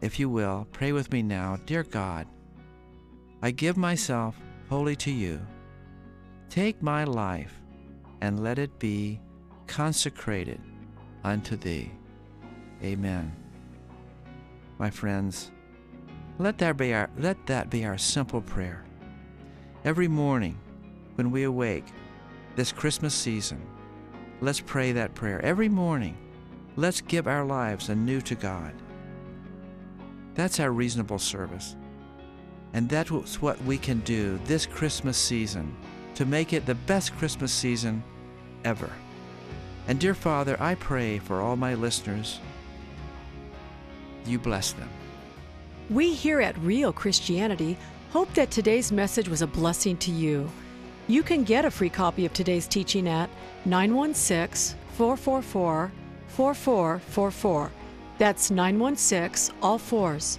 If 0.00 0.18
you 0.18 0.28
will, 0.28 0.66
pray 0.72 0.90
with 0.90 1.12
me 1.12 1.22
now. 1.22 1.56
Dear 1.66 1.84
God, 1.84 2.26
I 3.42 3.52
give 3.52 3.76
myself 3.76 4.34
wholly 4.68 4.96
to 4.96 5.12
you. 5.12 5.40
Take 6.50 6.82
my 6.82 7.04
life 7.04 7.62
and 8.20 8.42
let 8.42 8.58
it 8.58 8.76
be 8.80 9.20
consecrated 9.68 10.60
unto 11.22 11.54
thee. 11.54 11.92
Amen. 12.82 13.32
My 14.78 14.90
friends, 14.90 15.52
let 16.40 16.58
that 16.58 16.76
be 16.76 16.92
our, 16.92 17.08
let 17.18 17.46
that 17.46 17.70
be 17.70 17.84
our 17.84 17.98
simple 17.98 18.40
prayer. 18.40 18.84
Every 19.84 20.08
morning 20.08 20.58
when 21.16 21.30
we 21.30 21.44
awake 21.44 21.86
this 22.56 22.72
Christmas 22.72 23.14
season, 23.14 23.60
let's 24.40 24.60
pray 24.60 24.92
that 24.92 25.14
prayer. 25.14 25.40
Every 25.44 25.68
morning, 25.68 26.16
let's 26.76 27.00
give 27.00 27.26
our 27.26 27.44
lives 27.44 27.88
anew 27.88 28.20
to 28.22 28.34
God. 28.34 28.72
That's 30.34 30.60
our 30.60 30.72
reasonable 30.72 31.18
service. 31.18 31.76
And 32.72 32.88
that's 32.88 33.10
what 33.40 33.62
we 33.64 33.78
can 33.78 34.00
do 34.00 34.40
this 34.46 34.66
Christmas 34.66 35.16
season 35.16 35.76
to 36.16 36.24
make 36.24 36.52
it 36.52 36.66
the 36.66 36.74
best 36.74 37.16
Christmas 37.16 37.52
season 37.52 38.02
ever. 38.64 38.90
And 39.86 40.00
dear 40.00 40.14
Father, 40.14 40.56
I 40.60 40.74
pray 40.74 41.18
for 41.18 41.40
all 41.40 41.56
my 41.56 41.74
listeners. 41.74 42.40
You 44.26 44.38
bless 44.38 44.72
them. 44.72 44.88
We 45.90 46.14
here 46.14 46.40
at 46.40 46.58
Real 46.58 46.92
Christianity 46.92 47.76
hope 48.10 48.32
that 48.34 48.50
today's 48.50 48.90
message 48.90 49.28
was 49.28 49.42
a 49.42 49.46
blessing 49.46 49.96
to 49.98 50.10
you. 50.10 50.50
You 51.06 51.22
can 51.22 51.44
get 51.44 51.66
a 51.66 51.70
free 51.70 51.90
copy 51.90 52.24
of 52.24 52.32
today's 52.32 52.66
teaching 52.66 53.06
at 53.08 53.28
916 53.66 54.78
444 54.92 55.92
4444. 56.28 57.70
That's 58.18 58.50
916 58.50 59.54
all 59.62 59.78
fours. 59.78 60.38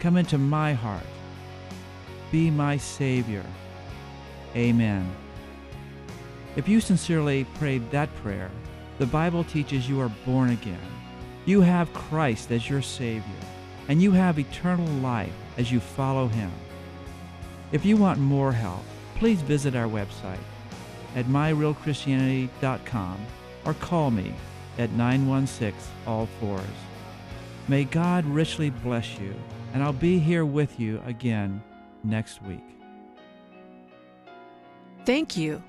Come 0.00 0.16
into 0.16 0.38
my 0.38 0.72
heart. 0.72 1.06
Be 2.30 2.50
my 2.50 2.76
Savior. 2.76 3.44
Amen. 4.54 5.10
If 6.56 6.68
you 6.68 6.80
sincerely 6.80 7.44
prayed 7.54 7.90
that 7.90 8.14
prayer, 8.16 8.50
the 8.98 9.06
Bible 9.06 9.44
teaches 9.44 9.88
you 9.88 10.00
are 10.00 10.12
born 10.24 10.50
again. 10.50 10.80
You 11.44 11.60
have 11.60 11.92
Christ 11.92 12.50
as 12.50 12.68
your 12.68 12.82
Savior, 12.82 13.22
and 13.88 14.00
you 14.00 14.12
have 14.12 14.38
eternal 14.38 14.86
life 15.00 15.32
as 15.58 15.70
you 15.70 15.80
follow 15.80 16.28
Him. 16.28 16.50
If 17.72 17.84
you 17.84 17.96
want 17.96 18.18
more 18.18 18.52
help, 18.52 18.84
please 19.16 19.42
visit 19.42 19.74
our 19.74 19.88
website 19.88 20.38
at 21.14 21.26
myrealchristianity.com 21.26 23.18
or 23.64 23.74
call 23.74 24.10
me 24.10 24.32
at 24.78 24.90
916 24.92 25.74
all 26.06 26.26
fours. 26.38 26.62
May 27.68 27.84
God 27.84 28.24
richly 28.26 28.70
bless 28.70 29.18
you, 29.18 29.34
and 29.72 29.82
I'll 29.82 29.92
be 29.92 30.18
here 30.18 30.44
with 30.44 30.78
you 30.78 31.02
again 31.04 31.62
next 32.04 32.42
week. 32.42 32.62
Thank 35.04 35.36
you 35.36 35.62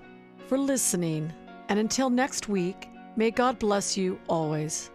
for 0.48 0.58
listening, 0.58 1.32
and 1.70 1.80
until 1.80 2.10
next 2.10 2.50
week, 2.50 2.90
may 3.16 3.32
God 3.32 3.58
bless 3.60 3.98
you 3.98 4.20
always. 4.28 4.92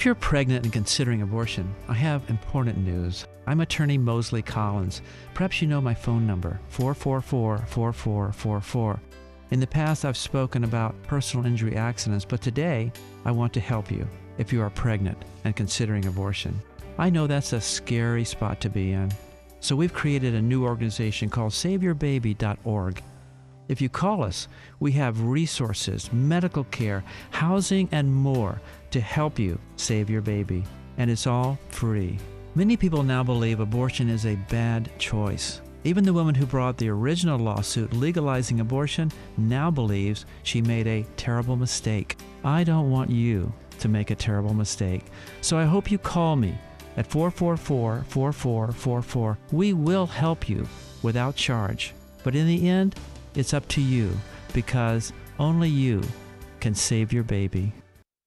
If 0.00 0.06
you're 0.06 0.14
pregnant 0.14 0.64
and 0.64 0.72
considering 0.72 1.20
abortion, 1.20 1.74
I 1.86 1.92
have 1.92 2.30
important 2.30 2.78
news. 2.78 3.26
I'm 3.46 3.60
attorney 3.60 3.98
Moseley 3.98 4.40
Collins. 4.40 5.02
Perhaps 5.34 5.60
you 5.60 5.68
know 5.68 5.82
my 5.82 5.92
phone 5.92 6.26
number, 6.26 6.58
444 6.68 7.66
4444. 7.66 8.98
In 9.50 9.60
the 9.60 9.66
past, 9.66 10.06
I've 10.06 10.16
spoken 10.16 10.64
about 10.64 10.94
personal 11.02 11.44
injury 11.44 11.76
accidents, 11.76 12.24
but 12.24 12.40
today 12.40 12.90
I 13.26 13.30
want 13.30 13.52
to 13.52 13.60
help 13.60 13.90
you 13.90 14.08
if 14.38 14.54
you 14.54 14.62
are 14.62 14.70
pregnant 14.70 15.18
and 15.44 15.54
considering 15.54 16.06
abortion. 16.06 16.58
I 16.96 17.10
know 17.10 17.26
that's 17.26 17.52
a 17.52 17.60
scary 17.60 18.24
spot 18.24 18.58
to 18.62 18.70
be 18.70 18.92
in. 18.92 19.12
So 19.60 19.76
we've 19.76 19.92
created 19.92 20.34
a 20.34 20.40
new 20.40 20.64
organization 20.64 21.28
called 21.28 21.52
SaveYourBaby.org. 21.52 23.02
If 23.70 23.80
you 23.80 23.88
call 23.88 24.24
us, 24.24 24.48
we 24.80 24.90
have 24.92 25.22
resources, 25.22 26.12
medical 26.12 26.64
care, 26.64 27.04
housing, 27.30 27.88
and 27.92 28.12
more 28.12 28.60
to 28.90 29.00
help 29.00 29.38
you 29.38 29.60
save 29.76 30.10
your 30.10 30.22
baby. 30.22 30.64
And 30.98 31.08
it's 31.08 31.28
all 31.28 31.56
free. 31.68 32.18
Many 32.56 32.76
people 32.76 33.04
now 33.04 33.22
believe 33.22 33.60
abortion 33.60 34.10
is 34.10 34.26
a 34.26 34.34
bad 34.50 34.90
choice. 34.98 35.60
Even 35.84 36.02
the 36.02 36.12
woman 36.12 36.34
who 36.34 36.46
brought 36.46 36.78
the 36.78 36.88
original 36.88 37.38
lawsuit 37.38 37.92
legalizing 37.92 38.58
abortion 38.58 39.12
now 39.36 39.70
believes 39.70 40.26
she 40.42 40.60
made 40.60 40.88
a 40.88 41.06
terrible 41.16 41.54
mistake. 41.54 42.16
I 42.42 42.64
don't 42.64 42.90
want 42.90 43.08
you 43.08 43.52
to 43.78 43.88
make 43.88 44.10
a 44.10 44.16
terrible 44.16 44.52
mistake. 44.52 45.04
So 45.42 45.56
I 45.56 45.64
hope 45.64 45.92
you 45.92 45.98
call 45.98 46.34
me 46.34 46.58
at 46.96 47.06
444 47.06 48.04
4444. 48.08 49.38
We 49.52 49.74
will 49.74 50.06
help 50.06 50.48
you 50.48 50.66
without 51.02 51.36
charge. 51.36 51.94
But 52.22 52.34
in 52.34 52.46
the 52.46 52.68
end, 52.68 52.96
it's 53.34 53.54
up 53.54 53.66
to 53.68 53.80
you 53.80 54.10
because 54.52 55.12
only 55.38 55.68
you 55.68 56.02
can 56.60 56.74
save 56.74 57.12
your 57.12 57.22
baby. 57.22 57.72